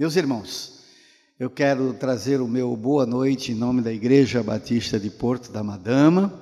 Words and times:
Meus 0.00 0.16
irmãos, 0.16 0.82
eu 1.38 1.50
quero 1.50 1.92
trazer 1.92 2.40
o 2.40 2.48
meu 2.48 2.74
boa 2.74 3.04
noite 3.04 3.52
em 3.52 3.54
nome 3.54 3.82
da 3.82 3.92
Igreja 3.92 4.42
Batista 4.42 4.98
de 4.98 5.10
Porto 5.10 5.52
da 5.52 5.62
Madama. 5.62 6.32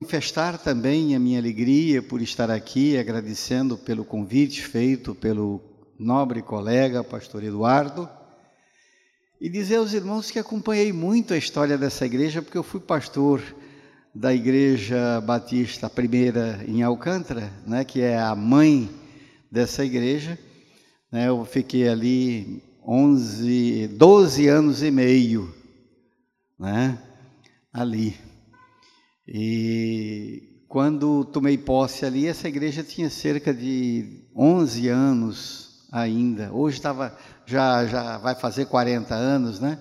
Manifestar 0.00 0.58
também 0.58 1.14
a 1.14 1.20
minha 1.20 1.38
alegria 1.38 2.02
por 2.02 2.20
estar 2.20 2.50
aqui, 2.50 2.98
agradecendo 2.98 3.78
pelo 3.78 4.04
convite 4.04 4.60
feito 4.60 5.14
pelo 5.14 5.60
nobre 5.96 6.42
colega, 6.42 7.04
pastor 7.04 7.44
Eduardo, 7.44 8.08
e 9.40 9.48
dizer 9.48 9.76
aos 9.76 9.92
irmãos 9.92 10.32
que 10.32 10.40
acompanhei 10.40 10.92
muito 10.92 11.32
a 11.32 11.38
história 11.38 11.78
dessa 11.78 12.04
igreja, 12.04 12.42
porque 12.42 12.58
eu 12.58 12.64
fui 12.64 12.80
pastor 12.80 13.40
da 14.12 14.34
Igreja 14.34 15.20
Batista, 15.20 15.88
primeira 15.88 16.64
em 16.66 16.82
Alcântara, 16.82 17.52
né, 17.64 17.84
que 17.84 18.00
é 18.00 18.18
a 18.18 18.34
mãe 18.34 18.90
dessa 19.48 19.84
igreja. 19.84 20.36
Né, 21.14 21.28
eu 21.28 21.44
fiquei 21.44 21.88
ali 21.88 22.60
11, 22.84 23.86
12 23.86 24.48
anos 24.48 24.82
e 24.82 24.90
meio, 24.90 25.54
né, 26.58 26.98
ali. 27.72 28.16
E 29.24 30.64
quando 30.68 31.24
tomei 31.26 31.56
posse 31.56 32.04
ali, 32.04 32.26
essa 32.26 32.48
igreja 32.48 32.82
tinha 32.82 33.08
cerca 33.08 33.54
de 33.54 34.24
11 34.34 34.88
anos 34.88 35.86
ainda. 35.92 36.52
Hoje 36.52 36.78
estava 36.78 37.16
já 37.46 37.86
já 37.86 38.18
vai 38.18 38.34
fazer 38.34 38.66
40 38.66 39.14
anos, 39.14 39.60
né? 39.60 39.78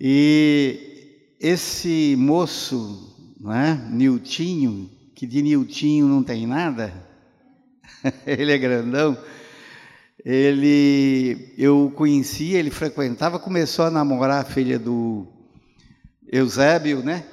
E 0.00 1.36
esse 1.38 2.16
moço, 2.16 3.34
não 3.38 3.52
é? 3.52 3.74
Niltinho, 3.74 4.90
que 5.14 5.26
de 5.26 5.42
Niltinho 5.42 6.06
não 6.08 6.22
tem 6.22 6.46
nada, 6.46 6.90
ele 8.26 8.50
é 8.50 8.56
grandão. 8.56 9.14
Ele, 10.24 11.54
eu 11.56 11.92
conheci, 11.94 12.54
ele 12.54 12.70
frequentava, 12.70 13.38
começou 13.38 13.84
a 13.84 13.90
namorar 13.90 14.42
a 14.42 14.44
filha 14.44 14.78
do 14.78 15.26
Eusébio, 16.30 17.02
né? 17.02 17.24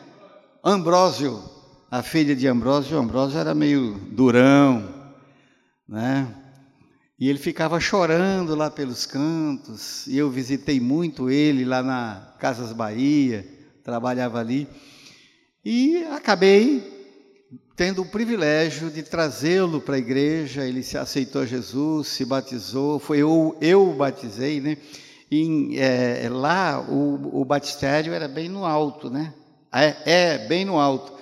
Ambrósio, 0.64 1.42
a 1.90 2.02
filha 2.04 2.36
de 2.36 2.48
Ambrósio. 2.48 2.98
Ambrósio 2.98 3.40
era 3.40 3.54
meio 3.56 3.94
durão, 4.12 4.88
né? 5.88 6.34
E 7.20 7.30
ele 7.30 7.40
ficava 7.40 7.80
chorando 7.80 8.56
lá 8.56 8.70
pelos 8.70 9.06
cantos. 9.06 10.06
E 10.08 10.18
eu 10.18 10.30
visitei 10.30 10.80
muito 10.80 11.30
ele 11.30 11.66
lá 11.66 11.82
na 11.82 12.36
Casas 12.40 12.72
Bahia 12.72 13.56
trabalhava 13.86 14.40
ali, 14.40 14.68
e 15.64 16.04
acabei 16.06 16.95
tendo 17.76 18.02
o 18.02 18.06
privilégio 18.06 18.90
de 18.90 19.04
trazê-lo 19.04 19.82
para 19.82 19.96
a 19.96 20.00
igreja, 20.00 20.66
ele 20.66 20.82
se 20.82 20.98
aceitou 20.98 21.46
Jesus, 21.46 22.08
se 22.08 22.26
batizou, 22.26 23.00
foi 23.00 23.20
eu, 23.20 23.58
eu 23.60 23.90
o 23.90 23.94
batizei, 23.94 24.62
né? 24.62 24.78
É, 25.78 26.30
lá 26.30 26.80
o, 26.80 27.42
o 27.42 27.44
batistério 27.44 28.14
era 28.14 28.28
bem 28.28 28.48
no 28.48 28.66
alto, 28.66 29.10
né? 29.10 29.34
É, 29.74 29.96
é, 30.06 30.38
bem 30.48 30.64
no 30.64 30.80
alto. 30.80 31.14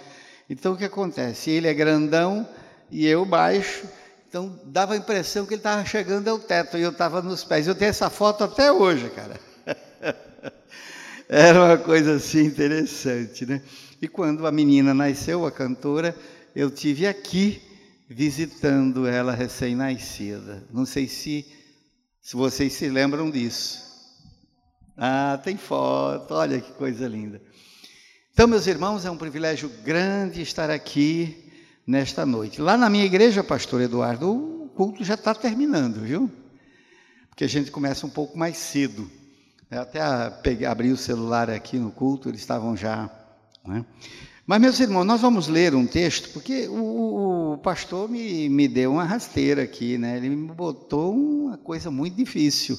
Então 0.47 0.73
o 0.73 0.77
que 0.77 0.85
acontece? 0.85 1.49
Ele 1.49 1.67
é 1.67 1.73
grandão 1.73 2.47
e 2.91 3.07
eu 3.07 3.25
baixo, 3.25 3.87
então 4.29 4.59
dava 4.65 4.93
a 4.93 4.97
impressão 4.97 5.45
que 5.45 5.55
ele 5.55 5.59
estava 5.59 5.83
chegando 5.85 6.27
ao 6.27 6.37
teto 6.37 6.77
e 6.77 6.81
eu 6.81 6.91
estava 6.91 7.21
nos 7.21 7.43
pés. 7.43 7.67
Eu 7.67 7.73
tenho 7.73 7.89
essa 7.89 8.09
foto 8.09 8.43
até 8.43 8.71
hoje, 8.71 9.09
cara. 9.09 9.39
Era 11.27 11.63
uma 11.65 11.77
coisa 11.77 12.15
assim 12.15 12.43
interessante, 12.43 13.45
né? 13.45 13.61
E 14.03 14.07
quando 14.09 14.45
a 14.45 14.51
menina 14.51 14.93
nasceu, 14.93 15.45
a 15.45 15.51
cantora, 15.51 16.13
eu 16.53 16.69
tive 16.69 17.07
aqui 17.07 17.61
visitando 18.09 19.07
ela 19.07 19.31
recém-nascida. 19.31 20.67
Não 20.73 20.85
sei 20.85 21.07
se, 21.07 21.45
se 22.21 22.35
vocês 22.35 22.73
se 22.73 22.89
lembram 22.89 23.31
disso. 23.31 23.81
Ah, 24.97 25.39
tem 25.41 25.55
foto, 25.55 26.33
olha 26.33 26.59
que 26.59 26.73
coisa 26.73 27.07
linda. 27.07 27.41
Então, 28.33 28.45
meus 28.45 28.67
irmãos, 28.67 29.05
é 29.05 29.09
um 29.09 29.15
privilégio 29.15 29.69
grande 29.85 30.41
estar 30.41 30.69
aqui 30.69 31.49
nesta 31.87 32.25
noite. 32.25 32.61
Lá 32.61 32.75
na 32.75 32.89
minha 32.89 33.05
igreja, 33.05 33.41
pastor 33.41 33.79
Eduardo, 33.79 34.29
o 34.29 34.67
culto 34.75 35.01
já 35.01 35.13
está 35.13 35.33
terminando, 35.33 36.01
viu? 36.01 36.29
Porque 37.29 37.45
a 37.45 37.49
gente 37.49 37.71
começa 37.71 38.05
um 38.05 38.09
pouco 38.09 38.37
mais 38.37 38.57
cedo. 38.57 39.09
Eu 39.71 39.79
até 39.79 40.01
peguei, 40.43 40.67
abri 40.67 40.91
o 40.91 40.97
celular 40.97 41.49
aqui 41.49 41.79
no 41.79 41.89
culto, 41.89 42.27
eles 42.27 42.41
estavam 42.41 42.75
já. 42.75 43.09
Né? 43.65 43.85
Mas, 44.45 44.59
meus 44.59 44.79
irmãos, 44.79 45.05
nós 45.05 45.21
vamos 45.21 45.47
ler 45.47 45.73
um 45.73 45.87
texto, 45.87 46.29
porque 46.31 46.67
o, 46.67 47.53
o, 47.53 47.57
pastor 47.59 48.09
me, 48.09 48.49
me 48.49 48.67
deu 48.67 48.91
uma 48.91 49.05
rasteira 49.05 49.63
aqui, 49.63 49.97
né? 49.97 50.17
ele 50.17 50.29
me 50.29 50.51
botou 50.53 51.15
uma 51.15 51.57
coisa 51.57 51.89
muito 51.89 52.15
difícil 52.15 52.77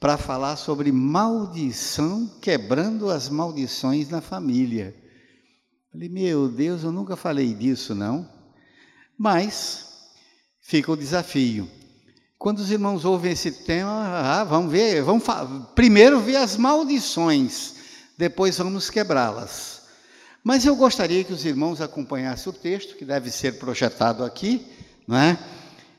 para 0.00 0.16
falar 0.16 0.56
sobre 0.56 0.90
maldição, 0.90 2.28
quebrando 2.40 3.08
as 3.08 3.28
maldições 3.28 4.08
na 4.08 4.20
família. 4.20 4.96
Falei, 5.92 6.08
meu 6.08 6.48
Deus, 6.48 6.82
eu 6.82 6.90
nunca 6.90 7.16
falei 7.16 7.54
disso, 7.54 7.94
não. 7.94 8.28
Mas 9.16 9.86
fica 10.60 10.90
o 10.90 10.96
desafio. 10.96 11.68
Quando 12.38 12.60
os 12.60 12.70
irmãos 12.70 13.04
ouvem 13.04 13.32
esse 13.32 13.52
tema, 13.52 13.90
ah, 13.90 14.44
vamos 14.44 14.72
ver, 14.72 15.02
vamos 15.02 15.22
primeiro 15.74 16.18
ver 16.20 16.36
as 16.36 16.56
maldições, 16.56 17.74
depois 18.16 18.56
vamos 18.56 18.88
quebrá-las. 18.88 19.79
Mas 20.42 20.64
eu 20.64 20.74
gostaria 20.74 21.22
que 21.22 21.32
os 21.32 21.44
irmãos 21.44 21.80
acompanhassem 21.80 22.50
o 22.50 22.56
texto 22.56 22.96
que 22.96 23.04
deve 23.04 23.30
ser 23.30 23.58
projetado 23.58 24.24
aqui, 24.24 24.66
não 25.06 25.16
é? 25.16 25.38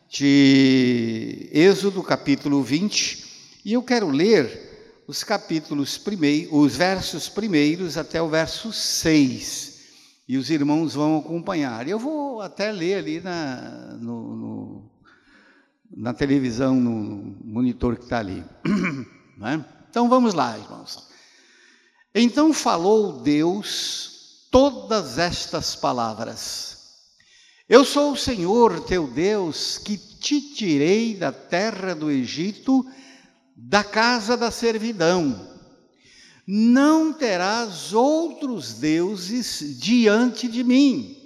De 0.09 1.47
Êxodo 1.53 2.01
capítulo 2.01 2.63
20, 2.63 3.61
e 3.63 3.73
eu 3.73 3.83
quero 3.83 4.09
ler 4.09 5.03
os 5.07 5.23
capítulos 5.23 5.97
primeiros, 5.97 6.51
os 6.51 6.75
versos 6.75 7.29
primeiros 7.29 7.97
até 7.97 8.21
o 8.21 8.29
verso 8.29 8.73
6. 8.73 9.81
E 10.27 10.37
os 10.37 10.49
irmãos 10.49 10.95
vão 10.95 11.19
acompanhar. 11.19 11.87
Eu 11.87 11.99
vou 11.99 12.41
até 12.41 12.71
ler 12.71 12.95
ali 12.95 13.19
na, 13.19 13.97
no, 13.99 14.35
no 14.35 14.91
na 15.95 16.13
televisão, 16.13 16.75
no 16.75 17.35
monitor 17.43 17.97
que 17.97 18.03
está 18.03 18.19
ali. 18.19 18.43
Né? 19.37 19.65
Então 19.89 20.07
vamos 20.07 20.35
lá, 20.35 20.55
irmãos. 20.55 21.09
Então 22.13 22.53
falou 22.53 23.23
Deus 23.23 24.10
todas 24.51 25.17
estas 25.17 25.75
palavras: 25.75 26.77
Eu 27.67 27.85
sou 27.85 28.11
o 28.11 28.17
Senhor 28.17 28.81
teu 28.81 29.07
Deus 29.07 29.77
que 29.77 29.97
te 29.97 30.41
tirei 30.53 31.15
da 31.15 31.31
terra 31.31 31.95
do 31.95 32.11
Egito, 32.11 32.85
da 33.55 33.83
casa 33.83 34.35
da 34.35 34.51
servidão. 34.51 35.49
Não 36.45 37.13
terás 37.13 37.93
outros 37.93 38.73
deuses 38.73 39.79
diante 39.79 40.47
de 40.47 40.63
mim. 40.63 41.17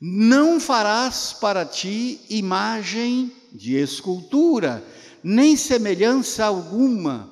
Não 0.00 0.60
farás 0.60 1.32
para 1.32 1.66
ti 1.66 2.20
imagem 2.30 3.32
de 3.52 3.74
escultura, 3.76 4.82
nem 5.22 5.56
semelhança 5.56 6.44
alguma 6.44 7.30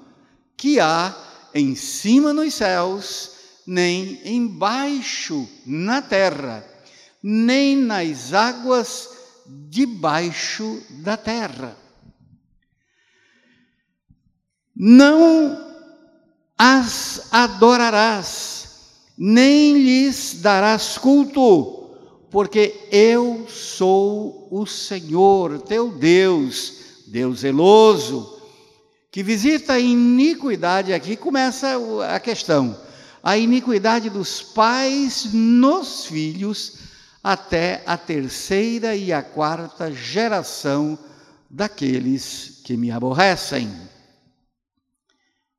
que 0.57 0.81
há 0.81 1.17
em 1.55 1.75
cima 1.75 2.33
nos 2.33 2.55
céus, 2.55 3.38
nem 3.69 4.19
embaixo 4.25 5.47
na 5.67 6.01
terra, 6.01 6.65
nem 7.23 7.77
nas 7.77 8.33
águas 8.33 9.11
debaixo 9.69 10.83
da 11.03 11.19
terra. 11.19 11.77
Não 14.75 15.69
as 16.56 17.29
adorarás, 17.31 19.11
nem 19.19 19.75
lhes 19.75 20.39
darás 20.41 20.97
culto 20.97 21.75
porque 22.31 22.89
eu 22.91 23.47
sou 23.49 24.49
o 24.50 24.65
Senhor, 24.65 25.61
teu 25.61 25.91
Deus, 25.91 27.05
Deus 27.06 27.41
zeloso, 27.41 28.39
que 29.11 29.23
visita 29.23 29.75
a 29.75 29.81
iniquidade, 29.81 30.94
aqui 30.94 31.17
começa 31.17 31.76
a 32.11 32.19
questão, 32.19 32.88
a 33.23 33.37
iniquidade 33.37 34.09
dos 34.11 34.43
pais 34.43 35.32
nos 35.32 36.06
filhos, 36.06 36.79
até 37.23 37.82
a 37.87 37.97
terceira 37.97 38.94
e 38.94 39.12
a 39.12 39.23
quarta 39.23 39.93
geração 39.93 40.99
daqueles 41.50 42.62
que 42.65 42.76
me 42.76 42.91
aborrecem. 42.91 43.70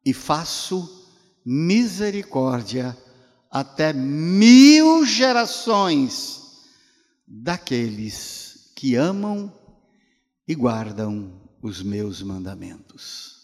E 0.06 0.14
faço 0.14 1.08
misericórdia 1.46 2.98
até 3.52 3.92
mil 3.94 5.06
gerações 5.06 6.40
daqueles 7.28 8.72
que 8.76 8.96
amam 8.96 9.54
e 10.48 10.56
guardam 10.56 11.40
os 11.62 11.84
meus 11.84 12.22
mandamentos. 12.22 13.38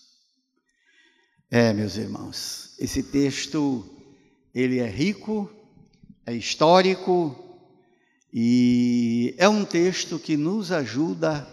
É, 1.50 1.74
meus 1.74 1.96
irmãos, 1.96 2.76
esse 2.80 3.04
texto 3.04 3.95
ele 4.56 4.80
é 4.80 4.88
rico, 4.88 5.52
é 6.26 6.34
histórico 6.34 7.36
e 8.34 9.36
é 9.38 9.50
um 9.50 9.66
texto 9.66 10.18
que 10.18 10.38
nos 10.38 10.72
ajuda 10.72 11.46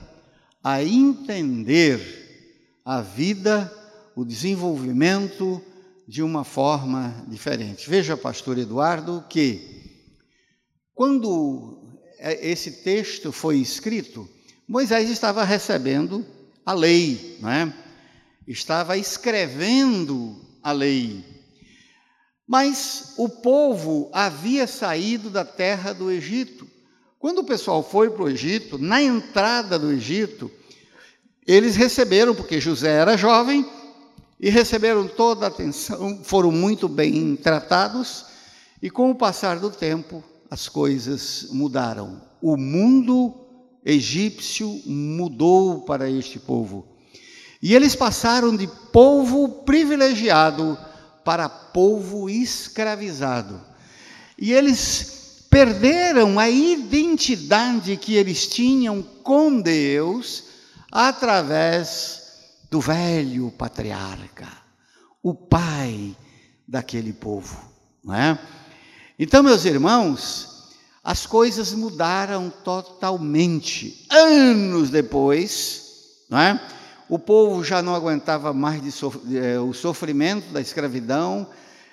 a 0.62 0.82
entender 0.84 2.00
a 2.84 3.00
vida, 3.00 3.70
o 4.14 4.24
desenvolvimento 4.24 5.60
de 6.06 6.22
uma 6.22 6.44
forma 6.44 7.24
diferente. 7.26 7.90
Veja, 7.90 8.16
pastor 8.16 8.56
Eduardo, 8.58 9.24
que 9.28 9.82
quando 10.94 11.98
esse 12.20 12.82
texto 12.82 13.32
foi 13.32 13.58
escrito, 13.58 14.28
Moisés 14.68 15.10
estava 15.10 15.42
recebendo 15.42 16.24
a 16.64 16.72
lei, 16.72 17.38
não 17.40 17.50
é? 17.50 17.74
estava 18.46 18.96
escrevendo 18.96 20.36
a 20.62 20.72
lei. 20.72 21.24
Mas 22.46 23.14
o 23.16 23.28
povo 23.28 24.10
havia 24.12 24.66
saído 24.66 25.30
da 25.30 25.44
terra 25.44 25.92
do 25.92 26.10
Egito. 26.10 26.66
Quando 27.18 27.38
o 27.38 27.44
pessoal 27.44 27.82
foi 27.82 28.10
para 28.10 28.24
o 28.24 28.28
Egito, 28.28 28.78
na 28.78 29.00
entrada 29.00 29.78
do 29.78 29.92
Egito, 29.92 30.50
eles 31.46 31.76
receberam, 31.76 32.34
porque 32.34 32.60
José 32.60 32.90
era 32.90 33.16
jovem, 33.16 33.64
e 34.40 34.50
receberam 34.50 35.06
toda 35.06 35.46
a 35.46 35.48
atenção, 35.48 36.20
foram 36.24 36.50
muito 36.50 36.88
bem 36.88 37.36
tratados, 37.36 38.26
e 38.82 38.90
com 38.90 39.10
o 39.10 39.14
passar 39.14 39.60
do 39.60 39.70
tempo, 39.70 40.22
as 40.50 40.68
coisas 40.68 41.46
mudaram. 41.52 42.20
O 42.42 42.56
mundo 42.56 43.32
egípcio 43.84 44.68
mudou 44.84 45.82
para 45.82 46.10
este 46.10 46.38
povo. 46.40 46.86
E 47.62 47.74
eles 47.74 47.94
passaram 47.94 48.56
de 48.56 48.66
povo 48.92 49.62
privilegiado 49.62 50.76
para 51.24 51.48
povo 51.48 52.28
escravizado. 52.28 53.60
E 54.38 54.52
eles 54.52 55.46
perderam 55.50 56.38
a 56.38 56.48
identidade 56.48 57.96
que 57.96 58.14
eles 58.14 58.46
tinham 58.46 59.02
com 59.02 59.60
Deus 59.60 60.44
através 60.90 62.22
do 62.70 62.80
velho 62.80 63.50
patriarca, 63.50 64.48
o 65.22 65.34
pai 65.34 66.16
daquele 66.66 67.12
povo, 67.12 67.70
não 68.02 68.14
é? 68.14 68.38
Então, 69.18 69.42
meus 69.42 69.66
irmãos, 69.66 70.70
as 71.04 71.26
coisas 71.26 71.72
mudaram 71.74 72.48
totalmente. 72.48 74.06
Anos 74.10 74.88
depois, 74.88 75.84
não 76.30 76.38
é? 76.38 76.60
O 77.12 77.18
povo 77.18 77.62
já 77.62 77.82
não 77.82 77.94
aguentava 77.94 78.54
mais 78.54 78.80
é, 79.34 79.60
o 79.60 79.74
sofrimento 79.74 80.50
da 80.50 80.62
escravidão, 80.62 81.46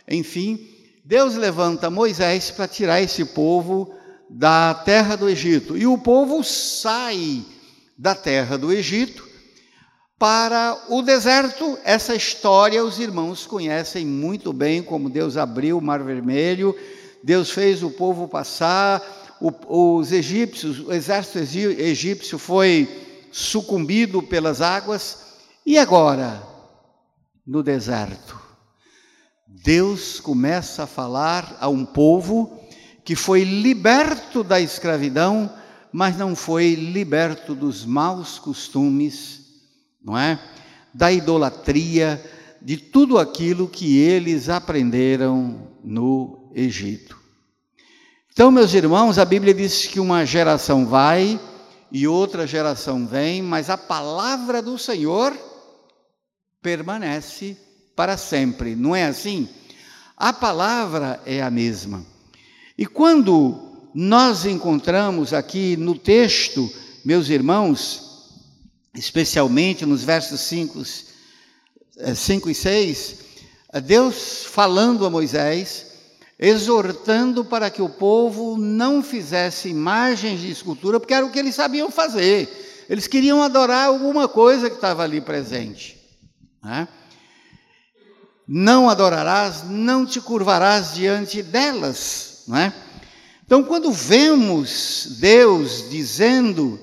enfim, 0.07 0.65
Deus 1.03 1.35
levanta 1.35 1.89
Moisés 1.89 2.51
para 2.51 2.69
tirar 2.69 3.01
esse 3.01 3.25
povo 3.25 3.93
da 4.29 4.73
terra 4.73 5.17
do 5.17 5.29
Egito. 5.29 5.75
E 5.75 5.85
o 5.85 5.97
povo 5.97 6.41
sai 6.41 7.43
da 7.97 8.15
terra 8.15 8.57
do 8.57 8.71
Egito 8.71 9.27
para 10.17 10.85
o 10.87 11.01
deserto. 11.01 11.77
Essa 11.83 12.15
história 12.15 12.81
os 12.81 12.97
irmãos 12.97 13.45
conhecem 13.45 14.05
muito 14.05 14.53
bem, 14.53 14.81
como 14.81 15.09
Deus 15.09 15.35
abriu 15.35 15.79
o 15.79 15.81
Mar 15.81 16.01
Vermelho, 16.01 16.73
Deus 17.21 17.51
fez 17.51 17.83
o 17.83 17.91
povo 17.91 18.25
passar, 18.25 19.35
os 19.67 20.13
egípcios, 20.13 20.79
o 20.79 20.93
exército 20.93 21.39
egípcio 21.39 22.39
foi 22.39 23.08
sucumbido 23.31 24.21
pelas 24.21 24.61
águas, 24.61 25.25
e 25.65 25.77
agora, 25.77 26.41
no 27.45 27.61
deserto, 27.61 28.39
Deus 29.47 30.19
começa 30.19 30.83
a 30.83 30.87
falar 30.87 31.57
a 31.59 31.67
um 31.67 31.85
povo 31.85 32.59
que 33.03 33.15
foi 33.15 33.43
liberto 33.43 34.43
da 34.43 34.59
escravidão, 34.59 35.51
mas 35.91 36.15
não 36.15 36.35
foi 36.35 36.75
liberto 36.75 37.55
dos 37.55 37.83
maus 37.83 38.37
costumes, 38.37 39.41
não 40.03 40.17
é? 40.17 40.39
Da 40.93 41.11
idolatria, 41.11 42.23
de 42.61 42.77
tudo 42.77 43.17
aquilo 43.17 43.67
que 43.67 43.97
eles 43.97 44.49
aprenderam 44.49 45.69
no 45.83 46.51
Egito. 46.53 47.17
Então, 48.31 48.51
meus 48.51 48.73
irmãos, 48.73 49.17
a 49.17 49.25
Bíblia 49.25 49.53
diz 49.53 49.85
que 49.85 49.99
uma 49.99 50.25
geração 50.25 50.85
vai 50.85 51.39
e 51.91 52.07
outra 52.07 52.45
geração 52.45 53.05
vem, 53.05 53.41
mas 53.41 53.69
a 53.69 53.77
palavra 53.77 54.61
do 54.61 54.77
Senhor 54.77 55.35
permanece 56.61 57.57
para 57.95 58.17
sempre, 58.17 58.75
não 58.75 58.95
é 58.95 59.05
assim? 59.05 59.47
A 60.15 60.31
palavra 60.33 61.21
é 61.25 61.41
a 61.41 61.49
mesma. 61.49 62.05
E 62.77 62.85
quando 62.85 63.89
nós 63.93 64.45
encontramos 64.45 65.33
aqui 65.33 65.75
no 65.77 65.97
texto, 65.97 66.71
meus 67.03 67.29
irmãos, 67.29 68.29
especialmente 68.93 69.85
nos 69.85 70.03
versos 70.03 70.41
5, 70.41 70.83
5 72.15 72.47
eh, 72.47 72.51
e 72.51 72.55
6, 72.55 73.15
Deus 73.83 74.45
falando 74.45 75.05
a 75.05 75.09
Moisés, 75.09 75.88
exortando 76.39 77.43
para 77.43 77.69
que 77.69 77.81
o 77.81 77.89
povo 77.89 78.57
não 78.57 79.03
fizesse 79.03 79.67
imagens 79.67 80.39
de 80.39 80.49
escultura, 80.49 80.97
porque 80.97 81.13
era 81.13 81.25
o 81.25 81.31
que 81.31 81.37
eles 81.37 81.53
sabiam 81.53 81.91
fazer. 81.91 82.85
Eles 82.89 83.07
queriam 83.07 83.43
adorar 83.43 83.87
alguma 83.87 84.27
coisa 84.27 84.69
que 84.69 84.77
estava 84.77 85.03
ali 85.03 85.19
presente. 85.19 85.99
Né? 86.63 86.87
Não 88.47 88.89
adorarás, 88.89 89.63
não 89.69 90.05
te 90.05 90.21
curvarás 90.21 90.93
diante 90.93 91.43
delas. 91.43 92.43
Né? 92.47 92.73
Então, 93.45 93.61
quando 93.61 93.91
vemos 93.91 95.17
Deus 95.19 95.89
dizendo 95.89 96.79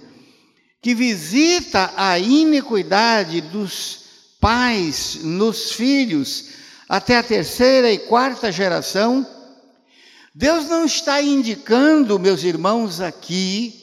que 0.82 0.94
visita 0.94 1.92
a 1.96 2.18
iniquidade 2.18 3.40
dos 3.40 4.04
pais 4.38 5.20
nos 5.22 5.72
filhos 5.72 6.50
até 6.88 7.16
a 7.16 7.22
terceira 7.22 7.90
e 7.90 7.98
quarta 7.98 8.52
geração, 8.52 9.26
Deus 10.38 10.68
não 10.68 10.84
está 10.84 11.22
indicando, 11.22 12.18
meus 12.18 12.44
irmãos, 12.44 13.00
aqui 13.00 13.74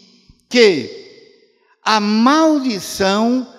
que 0.47 1.41
a 1.83 1.99
maldição 1.99 3.51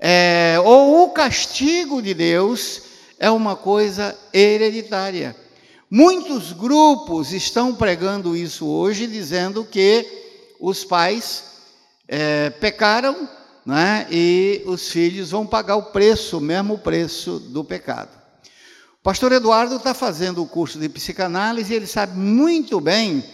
é, 0.00 0.56
ou 0.64 1.04
o 1.04 1.10
castigo 1.10 2.02
de 2.02 2.12
Deus 2.12 2.82
é 3.16 3.30
uma 3.30 3.54
coisa 3.54 4.18
hereditária. 4.34 5.36
Muitos 5.88 6.52
grupos 6.52 7.32
estão 7.32 7.76
pregando 7.76 8.36
isso 8.36 8.66
hoje, 8.66 9.06
dizendo 9.06 9.64
que 9.64 10.04
os 10.58 10.84
pais 10.84 11.44
é, 12.08 12.50
pecaram 12.50 13.28
né, 13.64 14.08
e 14.10 14.64
os 14.66 14.88
filhos 14.88 15.30
vão 15.30 15.46
pagar 15.46 15.76
o 15.76 15.92
preço, 15.92 16.38
o 16.38 16.40
mesmo 16.40 16.76
preço 16.76 17.38
do 17.38 17.62
pecado. 17.62 18.21
Pastor 19.02 19.32
Eduardo 19.32 19.76
está 19.76 19.92
fazendo 19.92 20.40
o 20.40 20.46
curso 20.46 20.78
de 20.78 20.88
psicanálise 20.88 21.72
e 21.72 21.76
ele 21.76 21.88
sabe 21.88 22.16
muito 22.16 22.80
bem 22.80 23.24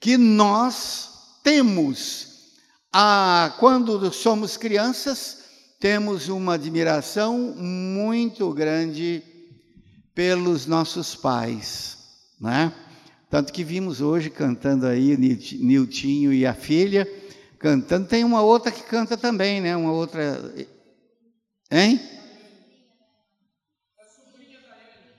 que 0.00 0.16
nós 0.16 1.38
temos, 1.42 2.54
a, 2.90 3.54
quando 3.58 4.10
somos 4.10 4.56
crianças, 4.56 5.44
temos 5.78 6.28
uma 6.28 6.54
admiração 6.54 7.36
muito 7.54 8.50
grande 8.52 9.22
pelos 10.14 10.64
nossos 10.64 11.14
pais, 11.14 11.98
né? 12.40 12.72
Tanto 13.28 13.52
que 13.52 13.62
vimos 13.62 14.00
hoje 14.00 14.30
cantando 14.30 14.86
aí 14.86 15.18
Niltinho 15.18 16.32
e 16.32 16.46
a 16.46 16.54
filha 16.54 17.06
cantando. 17.58 18.08
Tem 18.08 18.24
uma 18.24 18.40
outra 18.40 18.70
que 18.72 18.82
canta 18.84 19.18
também, 19.18 19.60
né? 19.60 19.76
Uma 19.76 19.92
outra, 19.92 20.54
hein? 21.70 22.00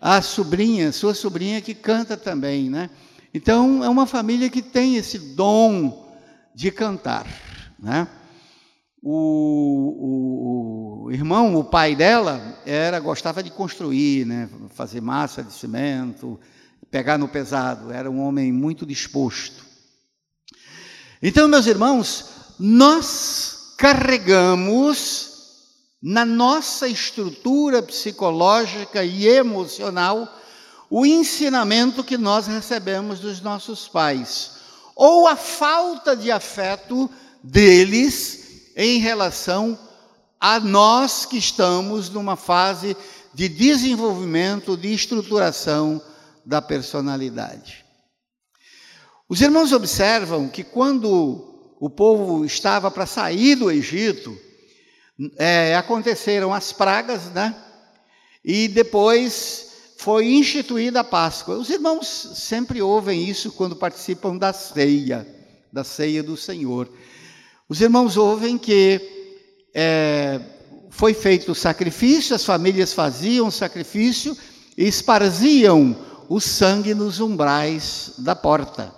A 0.07 0.21
sobrinha, 0.21 0.91
sua 0.91 1.15
sobrinha 1.15 1.59
que 1.59 1.73
canta 1.73 2.15
também, 2.15 2.69
né? 2.69 2.91
Então 3.33 3.83
é 3.83 3.89
uma 3.89 4.05
família 4.05 4.51
que 4.51 4.61
tem 4.61 4.97
esse 4.97 5.17
dom 5.17 6.15
de 6.53 6.69
cantar, 6.69 7.25
né? 7.79 8.07
O, 9.01 9.95
o, 11.01 11.05
o, 11.05 11.11
irmão, 11.11 11.55
o 11.55 11.63
pai 11.63 11.95
dela, 11.95 12.39
era 12.67 12.99
gostava 12.99 13.41
de 13.41 13.49
construir, 13.49 14.27
né? 14.27 14.47
Fazer 14.75 15.01
massa 15.01 15.41
de 15.41 15.51
cimento, 15.51 16.39
pegar 16.91 17.17
no 17.17 17.27
pesado. 17.27 17.91
Era 17.91 18.09
um 18.09 18.21
homem 18.21 18.51
muito 18.51 18.85
disposto. 18.85 19.65
Então, 21.19 21.47
meus 21.47 21.65
irmãos, 21.65 22.53
nós 22.59 23.73
carregamos 23.75 25.24
na 26.01 26.25
nossa 26.25 26.87
estrutura 26.87 27.81
psicológica 27.81 29.03
e 29.03 29.27
emocional 29.27 30.27
o 30.89 31.05
ensinamento 31.05 32.03
que 32.03 32.17
nós 32.17 32.47
recebemos 32.47 33.19
dos 33.19 33.41
nossos 33.41 33.87
pais, 33.87 34.51
ou 34.95 35.27
a 35.27 35.35
falta 35.35 36.15
de 36.15 36.31
afeto 36.31 37.09
deles 37.43 38.71
em 38.75 38.99
relação 38.99 39.77
a 40.39 40.59
nós 40.59 41.25
que 41.25 41.37
estamos 41.37 42.09
numa 42.09 42.35
fase 42.35 42.95
de 43.33 43.49
desenvolvimento, 43.49 44.77
de 44.77 44.93
estruturação 44.93 46.01
da 46.45 46.61
personalidade. 46.61 47.83
Os 49.27 49.41
irmãos 49.41 49.71
observam 49.71 50.47
que 50.47 50.63
quando 50.63 51.73
o 51.79 51.89
povo 51.89 52.45
estava 52.45 52.91
para 52.91 53.05
sair 53.05 53.55
do 53.55 53.71
Egito, 53.71 54.37
é, 55.37 55.75
aconteceram 55.75 56.53
as 56.53 56.71
pragas, 56.71 57.25
né? 57.31 57.55
E 58.43 58.67
depois 58.67 59.73
foi 59.97 60.27
instituída 60.33 60.99
a 60.99 61.03
Páscoa. 61.03 61.57
Os 61.57 61.69
irmãos 61.69 62.07
sempre 62.35 62.81
ouvem 62.81 63.27
isso 63.27 63.51
quando 63.51 63.75
participam 63.75 64.37
da 64.37 64.53
ceia, 64.53 65.25
da 65.71 65.83
ceia 65.83 66.21
do 66.21 66.37
Senhor. 66.37 66.89
Os 67.67 67.81
irmãos 67.81 68.17
ouvem 68.17 68.57
que 68.57 69.01
é, 69.73 70.39
foi 70.89 71.13
feito 71.13 71.51
o 71.51 71.55
sacrifício, 71.55 72.35
as 72.35 72.45
famílias 72.45 72.93
faziam 72.93 73.47
o 73.47 73.51
sacrifício 73.51 74.37
e 74.77 74.87
esparziam 74.87 75.95
o 76.29 76.39
sangue 76.39 76.93
nos 76.93 77.19
umbrais 77.19 78.13
da 78.17 78.35
porta. 78.35 78.93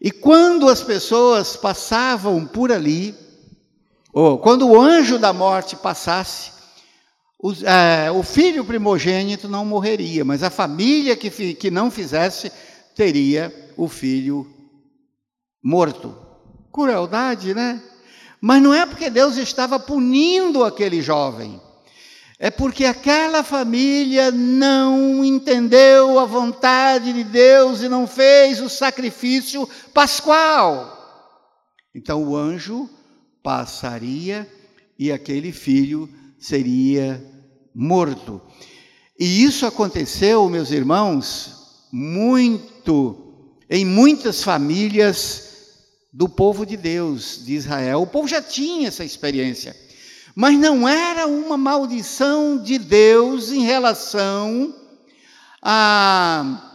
E 0.00 0.10
quando 0.10 0.68
as 0.68 0.82
pessoas 0.82 1.56
passavam 1.56 2.46
por 2.46 2.72
ali, 2.72 3.14
ou 4.12 4.38
quando 4.38 4.68
o 4.68 4.80
anjo 4.80 5.18
da 5.18 5.32
morte 5.32 5.76
passasse, 5.76 6.52
o, 7.38 7.52
é, 7.64 8.10
o 8.10 8.22
filho 8.22 8.64
primogênito 8.64 9.48
não 9.48 9.64
morreria, 9.64 10.24
mas 10.24 10.42
a 10.42 10.50
família 10.50 11.16
que, 11.16 11.54
que 11.54 11.70
não 11.70 11.90
fizesse 11.90 12.52
teria 12.94 13.72
o 13.76 13.88
filho 13.88 14.46
morto. 15.62 16.14
Crueldade, 16.72 17.54
né? 17.54 17.82
Mas 18.40 18.62
não 18.62 18.72
é 18.74 18.86
porque 18.86 19.10
Deus 19.10 19.36
estava 19.36 19.78
punindo 19.78 20.64
aquele 20.64 21.00
jovem. 21.02 21.60
É 22.38 22.50
porque 22.50 22.86
aquela 22.86 23.42
família 23.42 24.30
não 24.30 25.22
entendeu 25.22 26.18
a 26.18 26.24
vontade 26.24 27.12
de 27.12 27.22
Deus 27.22 27.82
e 27.82 27.88
não 27.88 28.06
fez 28.06 28.60
o 28.60 28.68
sacrifício 28.68 29.68
pascual. 29.92 30.96
Então 31.94 32.22
o 32.22 32.34
anjo 32.34 32.88
passaria 33.42 34.50
e 34.98 35.10
aquele 35.10 35.52
filho 35.52 36.08
seria 36.38 37.22
morto. 37.74 38.40
E 39.18 39.42
isso 39.42 39.66
aconteceu, 39.66 40.48
meus 40.48 40.70
irmãos, 40.70 41.86
muito, 41.92 43.54
em 43.68 43.84
muitas 43.84 44.42
famílias 44.42 45.50
do 46.12 46.28
povo 46.28 46.64
de 46.64 46.76
Deus, 46.76 47.44
de 47.44 47.54
Israel. 47.54 48.02
O 48.02 48.06
povo 48.06 48.26
já 48.26 48.42
tinha 48.42 48.88
essa 48.88 49.04
experiência, 49.04 49.76
mas 50.34 50.58
não 50.58 50.88
era 50.88 51.26
uma 51.26 51.56
maldição 51.56 52.62
de 52.62 52.78
Deus 52.78 53.52
em 53.52 53.62
relação 53.62 54.74
a 55.62 56.66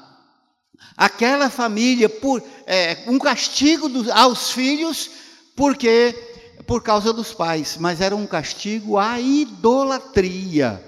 aquela 0.98 1.50
família 1.50 2.07
por 2.07 2.41
é, 2.65 3.03
um 3.07 3.19
castigo 3.19 3.89
dos, 3.89 4.07
aos 4.10 4.51
filhos 4.51 5.12
porque 5.55 6.35
por 6.65 6.81
causa 6.81 7.13
dos 7.13 7.34
pais, 7.34 7.77
mas 7.79 8.01
era 8.01 8.15
um 8.15 8.25
castigo 8.25 8.98
à 8.98 9.19
idolatria 9.19 10.84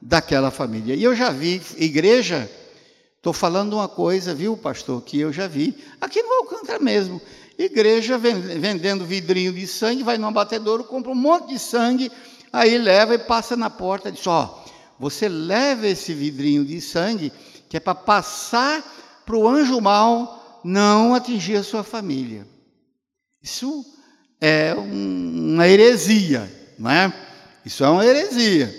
daquela 0.00 0.50
família. 0.50 0.94
E 0.94 1.02
eu 1.02 1.14
já 1.14 1.30
vi 1.30 1.60
igreja, 1.76 2.50
estou 3.16 3.32
falando 3.32 3.74
uma 3.74 3.88
coisa, 3.88 4.34
viu, 4.34 4.56
pastor, 4.56 5.02
que 5.02 5.18
eu 5.18 5.32
já 5.32 5.46
vi, 5.46 5.76
aqui 6.00 6.22
no 6.22 6.32
Alcântara 6.34 6.78
mesmo, 6.78 7.20
igreja 7.58 8.16
vendendo 8.16 9.04
vidrinho 9.04 9.52
de 9.52 9.66
sangue, 9.66 10.02
vai 10.02 10.16
no 10.16 10.26
abatedouro, 10.26 10.84
compra 10.84 11.12
um 11.12 11.16
monte 11.16 11.48
de 11.48 11.58
sangue, 11.58 12.10
aí 12.52 12.78
leva 12.78 13.14
e 13.14 13.18
passa 13.18 13.56
na 13.56 13.68
porta, 13.68 14.12
diz, 14.12 14.26
ó, 14.26 14.64
oh, 14.64 14.68
você 14.98 15.28
leva 15.28 15.86
esse 15.86 16.14
vidrinho 16.14 16.64
de 16.64 16.80
sangue, 16.80 17.32
que 17.68 17.76
é 17.76 17.80
para 17.80 17.94
passar 17.94 18.82
para 19.26 19.36
o 19.36 19.46
anjo 19.46 19.80
mal 19.80 20.60
não 20.64 21.14
atingir 21.14 21.56
a 21.56 21.62
sua 21.62 21.82
família. 21.82 22.46
Isso 23.42 23.84
é 24.40 24.74
uma 24.74 25.68
heresia, 25.68 26.50
não 26.78 26.90
é? 26.90 27.12
Isso 27.64 27.84
é 27.84 27.88
uma 27.88 28.04
heresia, 28.04 28.74